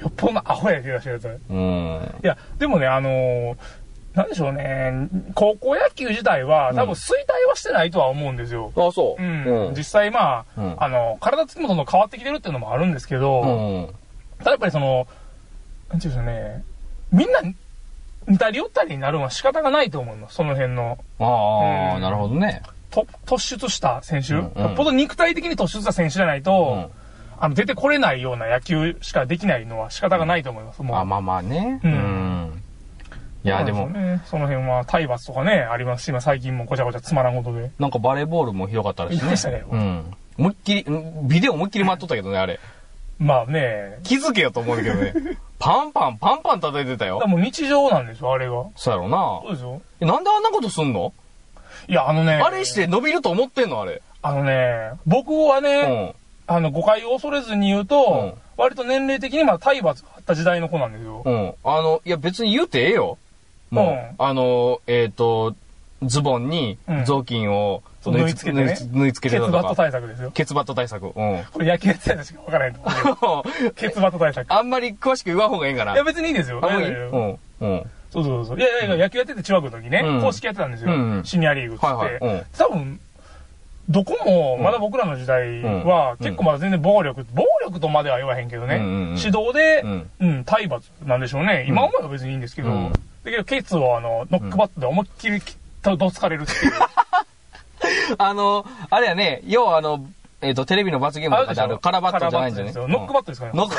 [0.09, 1.41] っぽどのアホや手出してるやつ。
[1.51, 2.15] うん。
[2.23, 3.57] いや、でもね、あのー
[4.15, 8.73] なんでしょうね、高校野球自体は、多分衰退はしてないとは思うんですよ。
[8.77, 9.23] あ、そう。
[9.23, 9.75] うん。
[9.77, 13.47] 実際まあ、うんあの、体つきもどんどん変わってきてるっていうのもあるんですけど、う
[13.91, 13.95] ん。
[14.39, 15.09] ただやっぱりその、
[15.91, 16.65] なんていうんですかね、
[17.11, 17.41] みんな
[18.29, 20.99] 似たり寄ったりになるのは仕方がないと思います、その辺の。
[21.19, 22.62] ああ、うんなるほどね。
[22.93, 27.05] と突出した選手、うんうんよっぽど肉体的に突出した選手じゃないと、うん
[27.37, 30.83] あの出てこれないような野球しかできないのは仕方がないと思います。
[30.85, 31.81] もうあ、まあまあね。
[31.83, 32.43] ううんん。
[33.45, 37.70] いや、でもね、その辺は体罰とかね、ありますし、今最近もごちゃごちゃつまらんことで。
[37.78, 39.20] なんかバレーボールもひどかったらしいね。
[39.20, 40.14] 言いましたねうん。
[40.38, 42.59] 思いっきり、うんビデオ思いっきり待っとったけどね、あれ。
[43.18, 45.12] まあね、気づけよと思うけどね。
[45.61, 47.26] パンパン、パンパン叩いてたよで。
[47.26, 48.64] も日常なんですよ、あれが。
[48.76, 49.40] そうやろな。
[49.42, 49.82] そうですよ。
[50.01, 51.12] えなんであんなことすんの？
[51.86, 54.01] いや、あのね、あれして伸びると思ってんのあれ。
[54.22, 56.14] あのね、僕はうね、ん。
[56.47, 61.22] あの、誤解を恐れずに言うと、うん割と年齢的にまだ体罰があった時代の子なんですよ。
[61.24, 61.55] うん。
[61.64, 63.18] あの、いや別に言うてええよ。
[63.75, 65.55] もう、あの、えっ、と、
[66.03, 69.75] ズボンにうん雑巾を縫い付けてね縫い付けケツバット。
[69.75, 70.31] 対策ですよ。
[70.33, 71.07] ケツバット対策。
[71.07, 71.12] うん。
[71.12, 72.81] これ野球やってた人しか分からへんと。
[73.75, 74.53] ケツバット対策。
[74.53, 75.95] あんまり詳しく言わん方がいいんかな。
[75.95, 76.61] いや、別にいいですよ。
[76.62, 77.39] うん。
[77.61, 77.91] うん。
[78.11, 78.59] そうそうそう。
[78.59, 80.93] いやいやいや、野球やってて中学の時ね、うん公式やってたんですよ。
[80.93, 81.87] うんうんシニアリーグって。
[81.87, 83.01] はいはいうん多分、
[83.89, 89.87] どこも、まだ僕らの時代は、うん結構まだ全然暴力、暴力とまでは言わへんけどね、うんうんうん指導で、う
[90.20, 91.64] うんん、体罰なんでしょうね。
[91.68, 92.93] 今思えば別にいいんですけど、うん
[93.25, 95.41] だけど、ケツをあの、ノックバットで思いっきり
[95.83, 96.72] どつかれるっていう。
[98.18, 100.07] あの、あれやね、要はあの、
[100.41, 102.72] えっ、と、テレビの罰ゲームとかであるカラバットじゃないんじゃね。
[102.72, 102.99] カラバットですよ。
[102.99, 103.53] ノックバットですかね。
[103.55, 103.77] ノック、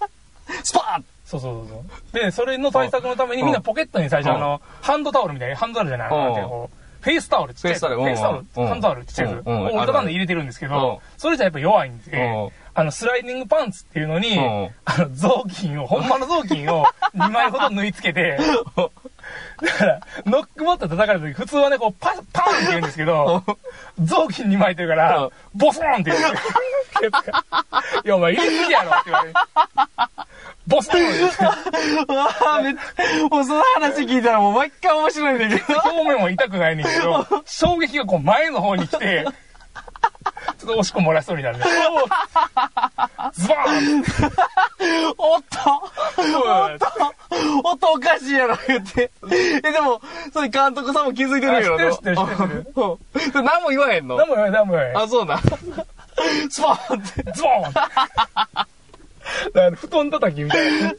[0.64, 2.22] スパーンそうそうそうそう。
[2.22, 4.36] で、それの対策のためにみんなポケットに最初うん。
[4.36, 6.18] あの、ハンドタオルみたいな、ハンドタオルじゃない、うん。
[6.18, 8.68] なんてこうフェイスタオルちっちゃいフェイスタオルフェイスタオル、うん。
[8.68, 10.72] ハンドタオルちっちゃい折りたたんで入れてるんですけうん。
[10.72, 16.84] ど、それじゃやっぱ弱いんでうん、あの、スライディングパンツっていうのにうん、あの、雑巾を、ほんまの雑巾を
[17.16, 23.42] 2枚ほど縫い付けて、だから、ノックバット叩かれた時、普通はね、こう、パン、パンって言うんですけど、
[23.98, 26.18] 雑巾に巻いてるからうん、ボソーンって言う。
[26.18, 27.10] んですよ。
[28.04, 29.34] いや、お前入れすぎやろって言われて。
[30.68, 32.74] ボソーンって言ってわあめっ
[33.30, 35.80] もうその話聞いたらもう毎回面白いんだけど。
[35.80, 39.26] 表面は痛くないねんけど、衝撃がこう前の方に来て、
[40.58, 41.64] ちょっとおしっこ漏らしそうになるね。
[43.32, 44.04] ズバーン
[45.16, 45.58] おっと
[46.18, 46.24] お
[46.74, 46.86] っと
[47.64, 49.10] おっとおかしいやろ言って。
[49.64, 50.00] え、でも、
[50.32, 52.66] それ監督さんも気づいてるやろあ知ってる知ってる
[53.20, 54.16] 知ってる何も言わへんの？
[54.16, 55.04] 何も言わない、何も言わない。
[55.04, 55.38] あ、そうなん。
[56.50, 57.32] スパーンって。
[57.32, 57.72] ズボーン
[59.54, 60.92] だから布団叩きみたいな。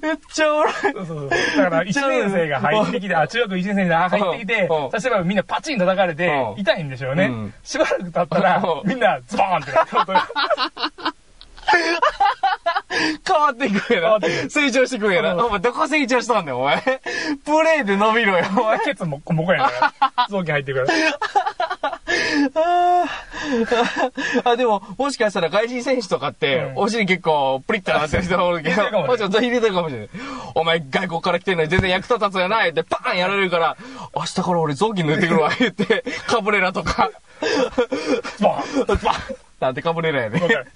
[0.00, 0.72] めっちゃおもろい。
[0.72, 1.28] そうそうそう。
[1.30, 1.36] だ
[1.70, 7.54] から、1年生が入ってきて、あ、中学1年生が入ってきてそしたらみんなパチン叩かれてう、ん痛いんでしょうねうん。
[7.64, 9.92] しばらく経ったらう、んみんなズボーンってなって
[13.26, 15.34] 変わっていくんやな成長していくんやな。
[15.34, 16.80] うんお前どこ成長したんだよ、お前。
[17.44, 18.78] プレイで伸びろよ、お前。
[18.80, 20.26] ケツもっこもこやから。
[20.28, 22.00] 雑巾入ってるから。
[22.54, 30.08] あーあ、でも、もしかしたら外人選手とかって、うんお尻結構プリッとなってる人がおるけど、もねもしかしたら入れてるかもしれない。
[30.54, 33.76] お前外国から来てんのに全然役立たずやないってパーンやられるから、
[34.14, 37.10] 明日から俺雑巾抜いてくるわ、言って、カブレラとか、
[38.40, 40.48] バーンパーンなんてカブレラやねわ。
[40.48, 40.66] かる。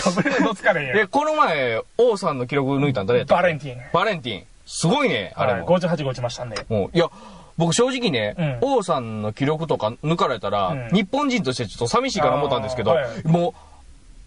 [0.00, 1.06] かぶれるの疲れんやで、。
[1.06, 3.80] この前、王さんの記録抜いたん誰やったバレンティン。
[3.92, 4.44] バレンティン。
[4.64, 5.78] すごいね、あれはい、も。
[5.78, 6.64] 58号打ちましたんで。
[6.68, 7.08] もういや、
[7.56, 13.52] 僕正直ね、うん王さんの記録とか抜かれたら、うん日本人としてちょっと寂しいかな思ったんですけど、はいもう、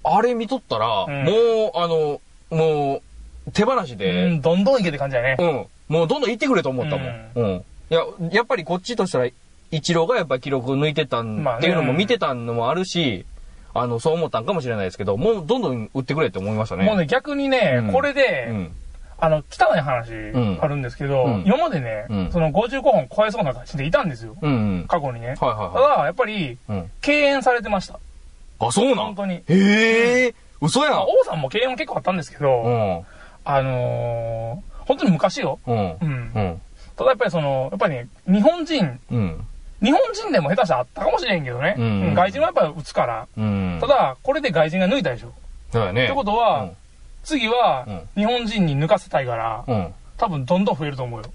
[0.04, 2.22] あれ見とったら、うんもう、あの、
[2.52, 3.02] も
[3.48, 5.44] う、手放しうで、ん、どんどんいけって感じだねう。
[5.44, 7.32] ん、もうどんどん行ってくれと思ったもん。
[7.36, 7.64] うん。
[7.90, 8.02] いや、
[8.32, 9.30] やっぱりこっちとしたら、
[9.72, 13.26] 一郎がやっぱり記録抜いてたん、っていうのも見てたのもあるし、
[13.74, 16.86] あの、そう思ったんかもしれないですけど、もうどんどん打ってくれって思いましたね。
[16.86, 18.72] もうね、逆にね、うんこれで、うん。
[19.18, 24.36] あの、汚い話んあるんですけど、うん今までね、うんその55本超えそうな感じでいたんですよ。
[24.42, 24.86] うん、うん。
[24.88, 25.30] 過去にね。
[25.30, 26.58] はいたはいはだ、やっぱり、い。
[26.68, 26.92] うん。
[27.02, 28.00] 敬遠されてました。
[28.60, 29.06] あ、そうなん？
[29.08, 29.36] 本当に。
[29.48, 31.04] へえ、嘘やまあ、ん。
[31.04, 33.06] 王さんも敬遠は結構あったんですけど、うん。
[33.46, 35.60] あのー、本当に昔よ。
[35.66, 35.78] うん。
[35.78, 36.32] うん。
[36.36, 36.62] うん。
[36.98, 39.46] ただやっぱりその、やっぱりね、日本人、うん。
[39.84, 41.76] 日本人でも下手したらあったかもしれんけどね。
[41.78, 43.28] うんうん外人はやっぱり打つから。
[43.38, 43.78] うん。
[43.82, 45.34] ただ、これで外人が抜いたでしょ。
[45.72, 46.06] だよね。
[46.06, 46.78] ってことは、うん
[47.26, 49.94] 次はうん、日本人に抜かせたいから、うん。
[50.18, 51.32] 多分どんどん増えると思うよ。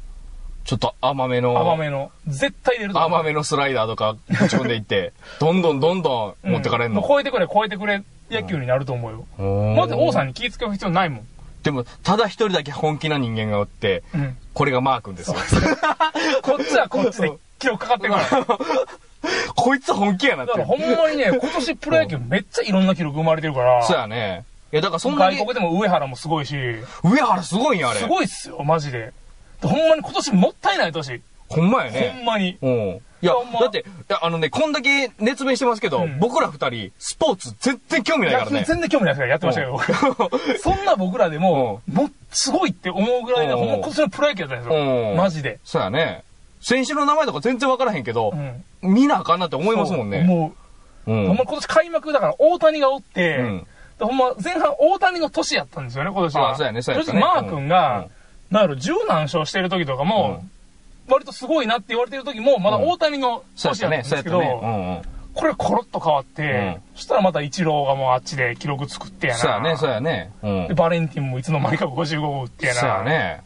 [0.64, 2.10] ちょっと甘めの、甘めの。
[2.26, 3.10] 絶対出ると思う。
[3.10, 7.00] 甘めのスライダーとかぶち込んでいって、 どんどんどんどん持ってかれんの。
[7.00, 9.74] うもう超えてくれ、超えてくれ、野球になると思うよ。
[9.76, 11.26] まず王さんに気ぃつける必要ないもん。
[11.62, 14.36] でも、ただ一人だけ本気な人間がおって、うん。
[14.54, 15.36] これがマー君ですよ。
[16.42, 18.58] こっちはこっちで記録かかってるから。
[19.54, 20.66] こいつ本気やなってだから。
[20.66, 23.82] ほんまにね、今年プロ野球めっちゃいろんな記録生まれてるから。
[23.82, 24.44] そうやね。
[24.72, 26.56] いや、だからそんなに、外国でも上原もすごいし、
[27.02, 28.00] 上原すごいんや、あれ。
[28.00, 29.12] すごいっすよ、マジで。
[29.62, 31.20] ほんまに今年もったいない年。
[31.48, 32.20] ほんまやほね。
[32.22, 32.56] んまに。
[32.62, 33.00] うん。
[33.22, 38.64] いやほん、まだって、いや、あのね、こんだけ熱弁してますけど、うん僕ら二人、スポーツ全然興味ないからね。
[38.66, 39.72] 全然興味ないですからやってましたけど、
[40.18, 44.80] 僕 そんな僕らでも、もうすごいって思うぐらいで、うんほんま今年のプロ野球だったんですよ。
[45.10, 45.58] うんマジで。
[45.64, 46.22] そうやね。
[46.62, 48.32] 選手の名前とか全然わからへんけど
[48.82, 48.94] う、ん。
[48.94, 50.22] 見なあかんなって思いますもんね。
[50.22, 50.52] も
[51.06, 51.26] う、うん。
[51.26, 53.66] ほんま今年開幕だから大谷がおって、うんで
[54.04, 56.50] ほんま前半大谷の年やったんですよね、今年は。
[56.50, 58.10] あそうやねそうやねマー君が、うん
[58.50, 60.44] なんやろ、十何勝してる時とかも、
[61.08, 65.02] 割とすごいなって言われてる時も、まだ大谷の年やったんですけど。
[65.32, 69.38] これコロッと変わって、そしたらまたイチローがもうあっちで記録作ってやな。
[69.38, 70.32] そうやね、そうやね。
[70.42, 70.74] うんで、。
[70.74, 72.80] バレンティンもいつの間にか55号打ってやな。
[72.80, 73.42] そうやね。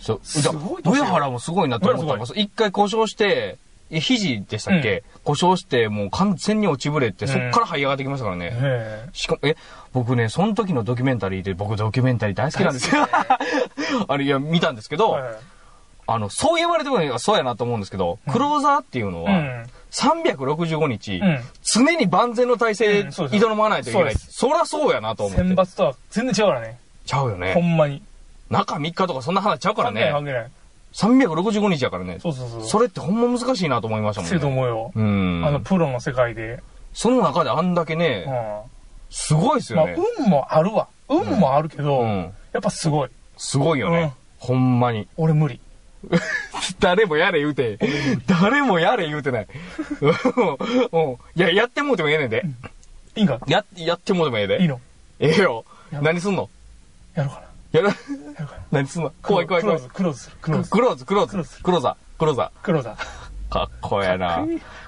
[0.00, 0.20] そう。
[0.22, 3.58] すごい上原もすごいなと思ったのが上一回故障して、え
[3.90, 8.50] 肘でしたっけ、故障して、もう完全に落ちぶれて、そっから這い上がってきましたからね。
[8.52, 9.56] ええしかも、え、
[9.92, 13.08] 僕ね、その時のドキュメンタリーで、僕ドキュメンタリー大好きなんですよ。
[14.08, 15.22] あれ、いや、見たんですけど、はい
[16.10, 19.66] あの、そう言われてもそうやなと思うんですけど、クローザーっていうのは、うん。
[19.90, 24.14] 365日、うん常に万全の体制、挑まないといけない。
[24.14, 25.44] そらそうやなと思って。
[25.44, 26.78] 選抜とは全然違うからね。
[27.04, 27.60] ちゃうよほね。
[27.60, 28.02] んまに。
[28.48, 30.08] 中3日とかそんな話ちゃうからね。
[30.10, 30.50] 関係ない。
[30.92, 32.18] 365日やからね。
[32.20, 32.64] そうそうそう。
[32.64, 34.52] それってほんま難しいなと思いましたもんせるとね。
[34.52, 34.92] 思うよ。
[34.94, 35.42] うん。
[35.46, 36.62] あの、プロの世界で。
[36.94, 38.00] その中であんだけうん。
[38.00, 38.26] ね、
[39.10, 40.02] すごいですまあ、よね。
[40.20, 40.88] 運もあるわ。
[41.08, 42.32] 運もあるけど、うん。
[42.52, 43.10] やっぱすごい。
[43.36, 44.12] すごいよね。
[44.38, 45.06] ほんまに。
[45.16, 45.60] 俺無理。
[46.80, 47.78] 誰もやれ言うて、
[48.26, 49.46] 誰もやれ言うてない。
[50.00, 51.12] う んうん。
[51.34, 52.44] いや、やってもうてもええねんで。
[53.16, 53.40] いいんか？
[53.48, 54.62] や、やってもうてもええで。
[54.62, 54.80] いいの？
[55.18, 55.64] ええよ。
[55.92, 56.48] や何すんの？
[57.14, 57.47] やろうかな。
[57.72, 57.90] やる。
[58.70, 59.12] 何すんの？
[59.22, 59.88] 怖い怖い怖いクロー。
[59.88, 60.36] ズ、クローズする。
[60.40, 60.70] クローズ。
[60.70, 62.96] クローズ、クローズクローズ、クローザー、クローザクローザ。
[63.50, 64.28] かっこええな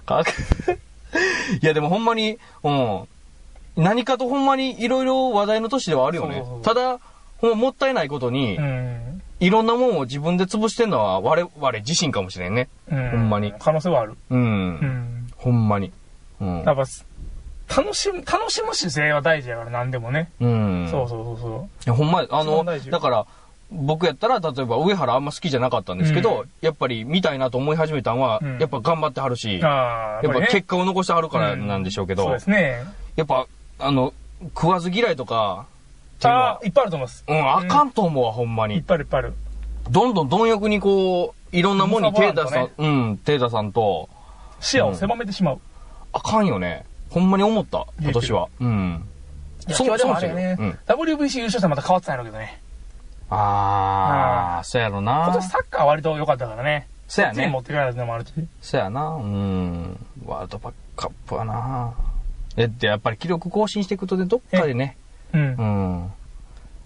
[0.07, 1.59] かっこいい。
[1.63, 3.09] いや、でもほんまに、うん。
[3.77, 6.45] 何かとほんまにいろいろ話題の年ではあるよね。
[6.63, 6.99] ただ、
[7.39, 9.23] ほんまもったいないことにう、ん。
[9.41, 12.69] いろんなもんを自分で潰してんのは我々自身かもしれんね。
[12.91, 13.11] うん。
[13.11, 14.17] ほんまに可能性はある。
[14.31, 14.41] うん。
[14.41, 15.33] うん。
[15.37, 15.93] ほんまに。
[16.41, 16.77] うんやっ。
[16.77, 16.85] ぱ、
[17.75, 20.31] 楽しむ、楽しむ姿勢は大事やから、何でもね。
[20.41, 20.89] うん。
[20.91, 23.27] そうそうそうそいやほんま、あの、だから、
[23.71, 32.85] 僕やったら、例えば上原あんま好きじゃなかったんですけど、うんやっぱり見たいなと思い始めたのは、うんやっぱ頑張ってはるし、やっぱね結果を残してはるからなんでしょうけど、そうですね。
[33.15, 33.47] やっぱ、
[33.79, 34.13] あの、
[34.55, 35.67] 食わず嫌いとか、
[36.23, 37.25] ああ、、いっぱいあると思います。
[37.27, 38.75] うん、あかんと思うわ、ほんまに。
[38.75, 39.35] いっぱいあるいっぱいある。
[39.89, 44.09] どんどん貪欲にこう、いろんなもんに手出す貪と、うん、手出さんと、
[44.59, 45.61] 視野を狭めてしまう。
[46.13, 46.85] あかんよね。
[47.11, 48.49] ほんまに思った、今年は。
[48.61, 49.05] うん。
[49.69, 52.61] 野球はでもあれやねそう、WBC 優勝したらまた変わってたんやろうけどね。
[53.29, 55.49] あー、そうやろ今な年。
[55.49, 56.89] サッカーは割と良かったからね。
[57.07, 57.59] そうやね持。
[57.59, 58.33] ってかれたのもあるし。
[58.63, 59.09] そうやな。
[59.09, 60.07] うん。
[60.25, 60.59] ワールド
[60.97, 61.95] カップはな。
[62.57, 64.97] えって、やっぱり記録更新していくとね、どっかでね、
[65.33, 65.63] うんう。
[66.07, 66.13] ん。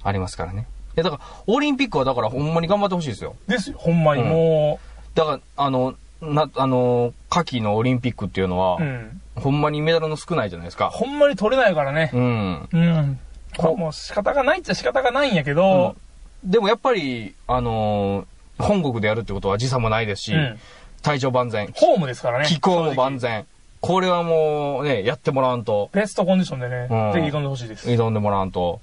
[0.03, 0.66] ありますからね。
[0.97, 3.37] いや、だから、オリンピックはだからほんまに頑張ってほしいですよ。
[3.49, 4.79] ですよ、ほんまにも
[5.14, 8.81] だから、あの、な、あの、夏季のオリンピックっていうのは、う。
[8.81, 9.20] うん。
[9.37, 10.91] ほんまにメダルの少ないじゃないですか。
[10.91, 12.11] ほんまに取れないからね。
[12.12, 12.68] うん。
[12.72, 13.18] うん。
[13.57, 15.97] こもう仕方がないっちゃ仕方がないんやけど、
[16.45, 18.26] でもやっぱり、あのー
[18.57, 20.59] 本国でやるってことは時差もないですし、うん
[21.03, 22.47] 体調万全、ホームですからね。
[22.47, 23.18] 気候も万。
[23.18, 23.45] 全。
[23.80, 27.87] これはもうね、やってもらわんと、ベストコンディションでね、うんぜひ挑んでほしいです。
[27.89, 28.80] 挑んでもらわんと、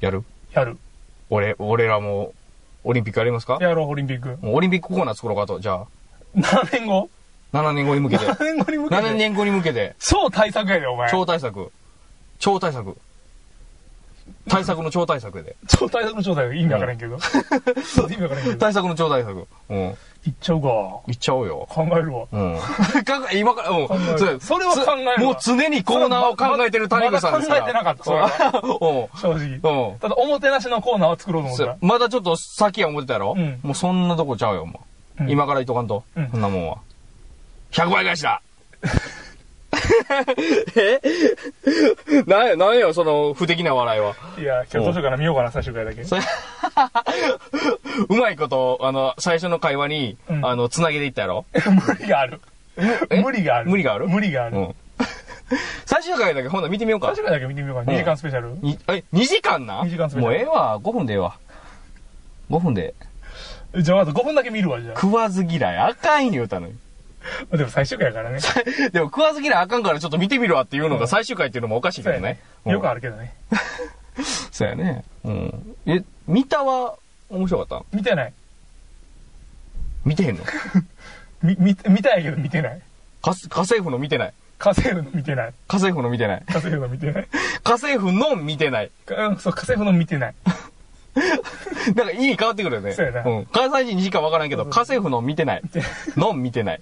[0.00, 0.24] やる？
[0.52, 0.76] やる。
[1.30, 2.32] 俺、俺らも、
[2.82, 3.58] オリンピックやりますか？
[3.60, 4.38] やろう、オリンピック。
[4.42, 5.86] オリンピックコーナー作ろうかと、じゃあ、
[6.36, 7.10] 7年後？
[7.52, 8.26] 7年後に向けて。
[8.26, 9.02] ?7 年後に向けて。
[9.02, 11.10] 7年後に向けて、超対策やで、お前。
[11.10, 11.72] 超対策。
[12.38, 12.96] 超対策。
[14.48, 15.56] 対策の超対策で。
[15.66, 16.56] 超対策の超対策。
[16.56, 17.16] 意味わからんけど。
[17.16, 18.56] 意味わからんけど。
[18.56, 19.46] 対策の超対策。
[19.70, 19.96] うん。
[20.26, 20.68] いっちゃうか。
[21.06, 21.66] いっちゃおうよ。
[21.70, 22.26] 考えるわ。
[22.30, 22.58] うん。
[23.04, 23.88] か今から、うん。
[23.88, 27.60] 考えるそうそれは考えるもう常にコーナーを考えてる谷口さんですから。
[27.60, 28.28] まだ考えてなかったそれは
[29.16, 29.36] 正直。
[29.38, 29.92] うん。
[29.92, 29.98] うん。
[29.98, 31.76] ただ、おもてなしのコーナーを作ろうと思ったそう。
[31.80, 33.34] まだちょっと先は思ってたやろ？
[33.36, 34.80] うんもうそんなとこちゃうよ、も
[35.20, 35.24] う。
[35.24, 36.04] うん今から言っとかんと。
[36.16, 36.78] うんそんなもんは。
[37.72, 38.40] 100倍返しだ
[40.76, 41.00] え？
[42.26, 44.14] なんや、なんや、その、不敵な笑いは。
[44.38, 46.02] いや、今日どうしようかな、見ようかな、最終回だけ。
[46.02, 46.06] う
[48.16, 51.44] まいこと、あの、最初の会話に、うんあの、つなげていったやろ？
[51.86, 52.40] 無理がある。
[53.10, 53.20] え？
[53.22, 53.70] 無理がある。
[53.70, 54.08] 無理がある？
[54.08, 54.56] 無理がある。
[54.56, 54.74] うん。
[55.86, 57.24] 最終回だけほんなら見てみようか最終。
[57.24, 57.90] 回だけ見てみようか。
[57.90, 58.48] ん2時間スペシャル？
[58.60, 59.82] にえ、2時間な？
[59.84, 60.78] 二時間スペシャルもうええわ。
[60.78, 61.36] 5分でええわ。
[62.50, 62.94] 5分で。
[63.76, 65.76] じゃあ、あと5分だけ見るわ、じゃ食わず嫌い。
[65.76, 66.74] あかん言うたのに。
[67.52, 67.56] あ。
[67.56, 68.40] でも最終回やからね。
[68.92, 72.40] でも食わず嫌いあかんからちょっと見てみるわっていうのが最終回っていうのもおかしいけどね。
[72.64, 73.34] うんよくあるけどね。
[74.52, 75.04] そうやね。
[75.24, 75.76] うん。
[75.86, 76.96] え、見たは
[77.30, 78.32] 面白かった見てない。
[80.04, 80.44] 見てへんの？
[81.42, 82.80] み、見、見たいけど見てない。
[83.22, 84.32] か家政婦の見てない。
[84.58, 85.52] 家政婦の見てない。
[85.68, 86.42] 家政婦の見てない。
[86.48, 87.28] 家政婦の見てない。
[87.62, 88.90] 家政婦の見てない。
[89.06, 90.34] かうん、そう、家政婦の見てない。
[91.94, 92.92] なんか意味変わってくるよね。
[92.92, 93.46] そうやなうん。
[93.46, 95.62] 関西人にしかわからんけど、家政婦の見てない。
[95.62, 95.82] て
[96.16, 96.80] の見てない。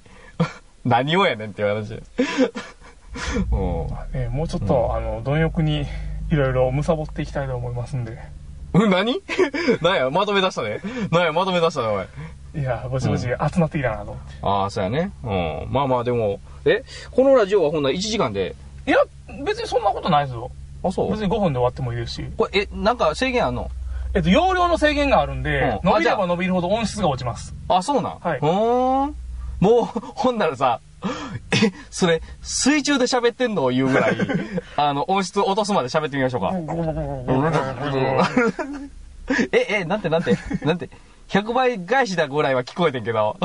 [0.86, 1.94] 何をやねんっていう話。
[3.50, 4.20] うん。
[4.20, 5.84] ね、もうちょっと、あの、貪欲に、
[6.30, 8.18] いろいろ貪っていきたいと思いますんで。
[8.72, 9.20] うん、何？
[9.82, 10.80] なんや、まとめ出したね。
[11.10, 12.02] なんや、まとめ出したね、お
[12.58, 12.60] い。
[12.60, 14.20] いや、ぼちぼち集まってきたなと思って。
[14.42, 15.10] ああ、そうやね。
[15.24, 15.66] うん。
[15.70, 18.54] まあまあ、でも、え、このラジオはほんなら1時間で、
[18.86, 18.98] いや、
[19.44, 20.50] 別にそんなことないですよ。
[20.84, 21.10] あ、そう？
[21.10, 22.24] 別に5分で終わってもいいですし。
[22.36, 23.70] これ、え、なんか制限あんの？
[24.14, 27.54] えっと、容量の制限があるんで、うん伸びれば伸びるほど音質が落ちます。
[27.68, 28.18] あ、そうなん？
[28.20, 29.16] はいうーん。
[29.60, 30.80] もう、ほんならさ、
[31.52, 34.16] え、それ、水中で喋ってんのを言うぐらい、
[34.76, 36.52] あの、音質落とすまで喋ってみましょうか。
[39.52, 40.88] え、え、なんてなんて、なんて、
[41.28, 43.36] 100倍返しだぐらいは聞こえてんけど。
[43.40, 43.44] お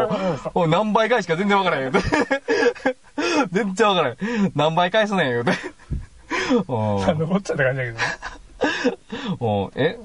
[0.00, 1.84] ーおー何倍返しか全然わからん。
[1.84, 1.90] よ。
[3.50, 4.16] 全然わからん。
[4.54, 5.28] 何倍返すねん。
[5.28, 5.52] 言うて。
[6.68, 8.04] おー残っちゃった感じだけどね。
[9.40, 9.98] おーえ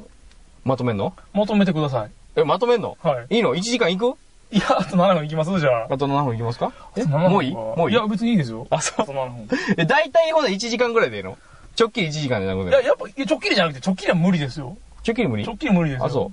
[0.63, 0.97] まとめん。
[0.97, 2.97] の求めてくださえ、まとめんの？
[3.01, 4.17] はいいいの ?1 時間行く？
[4.53, 4.57] い。
[4.57, 5.59] いや、あと7分いきます？
[5.59, 5.87] じゃあ。
[5.89, 6.71] あと7分いきますか？
[6.95, 7.31] えあと7分？
[7.31, 7.53] もういい？
[7.53, 7.95] もういい？
[7.95, 8.67] いや、別にいいですよ。
[8.69, 9.05] あ、そうあ。
[9.05, 9.47] と7分。
[9.77, 11.37] え、大体ほな1時間ぐらいでいいの？
[11.79, 12.87] 直近1時間でなくいや、て。
[12.87, 14.77] やっぱ、いや直帰りじゃなくて、直帰りは無理ですよ。
[15.05, 15.43] 直近無理？
[15.45, 16.05] 直帰り無理ですよ。
[16.05, 16.31] あ、そ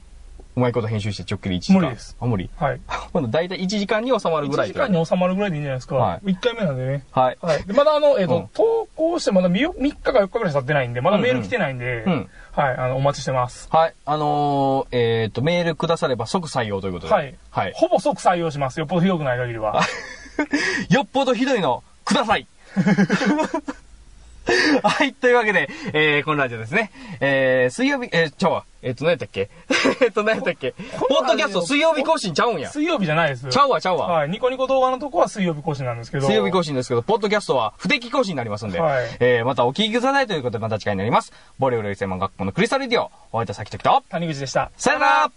[0.59, 0.61] う。
[0.61, 1.81] うまいこと編集して直近で1時間。
[1.81, 2.17] 無理です。
[2.21, 2.51] あ、無理。
[2.57, 2.81] はい。
[3.13, 5.97] ほな大体1時間に収まるぐら1い時間に収まるぐらいでいいんじゃないですか。
[5.97, 7.05] は1回目なんでね。
[7.13, 7.39] はい。
[7.41, 7.65] はい。
[7.65, 12.31] で、まだあの、えっ、と、うん投稿してまだ 3, 日か4日ぐらい経ってないんで、まだメール来てないんで、うん。
[12.53, 13.69] はい、あの、お待ちしてます。
[13.71, 13.95] はい。
[14.05, 17.13] あのー、えっと、メールくだされば即採用ということで。
[17.13, 17.35] はい。
[17.51, 17.73] はい。
[17.75, 18.83] ほぼ即採用しますよ。
[18.83, 19.81] よっぽどひどくない限りは。
[20.91, 22.47] よっぽどひどいの、ください
[24.83, 25.13] はい。
[25.15, 26.91] というわけで、えー、このラジオですね。
[27.21, 28.65] えー、水曜日、えー、ちゃうわ。
[28.81, 29.51] えっ、と、何やったっけ？
[30.03, 30.73] えっと、何やったっけ？
[31.09, 32.71] ポッドキャスト水曜日更新ちゃうんや。
[32.71, 33.49] 水曜日じゃないです。
[33.49, 34.07] ちゃうわ、ちゃうわ。
[34.07, 34.29] はい。
[34.29, 36.27] ニコニコ動画のとこは水曜日更新なんですけど。
[36.27, 41.33] 水曜日更新ですけど、ポッドキャストは不定期更新になりますんで、はいえー、またお聞きくださいということでまた次回になります。
[41.59, 44.71] ボリュール専門学校のクリスタルレディオ、お会いいた先ときと、谷口でした。
[44.77, 45.31] さよなら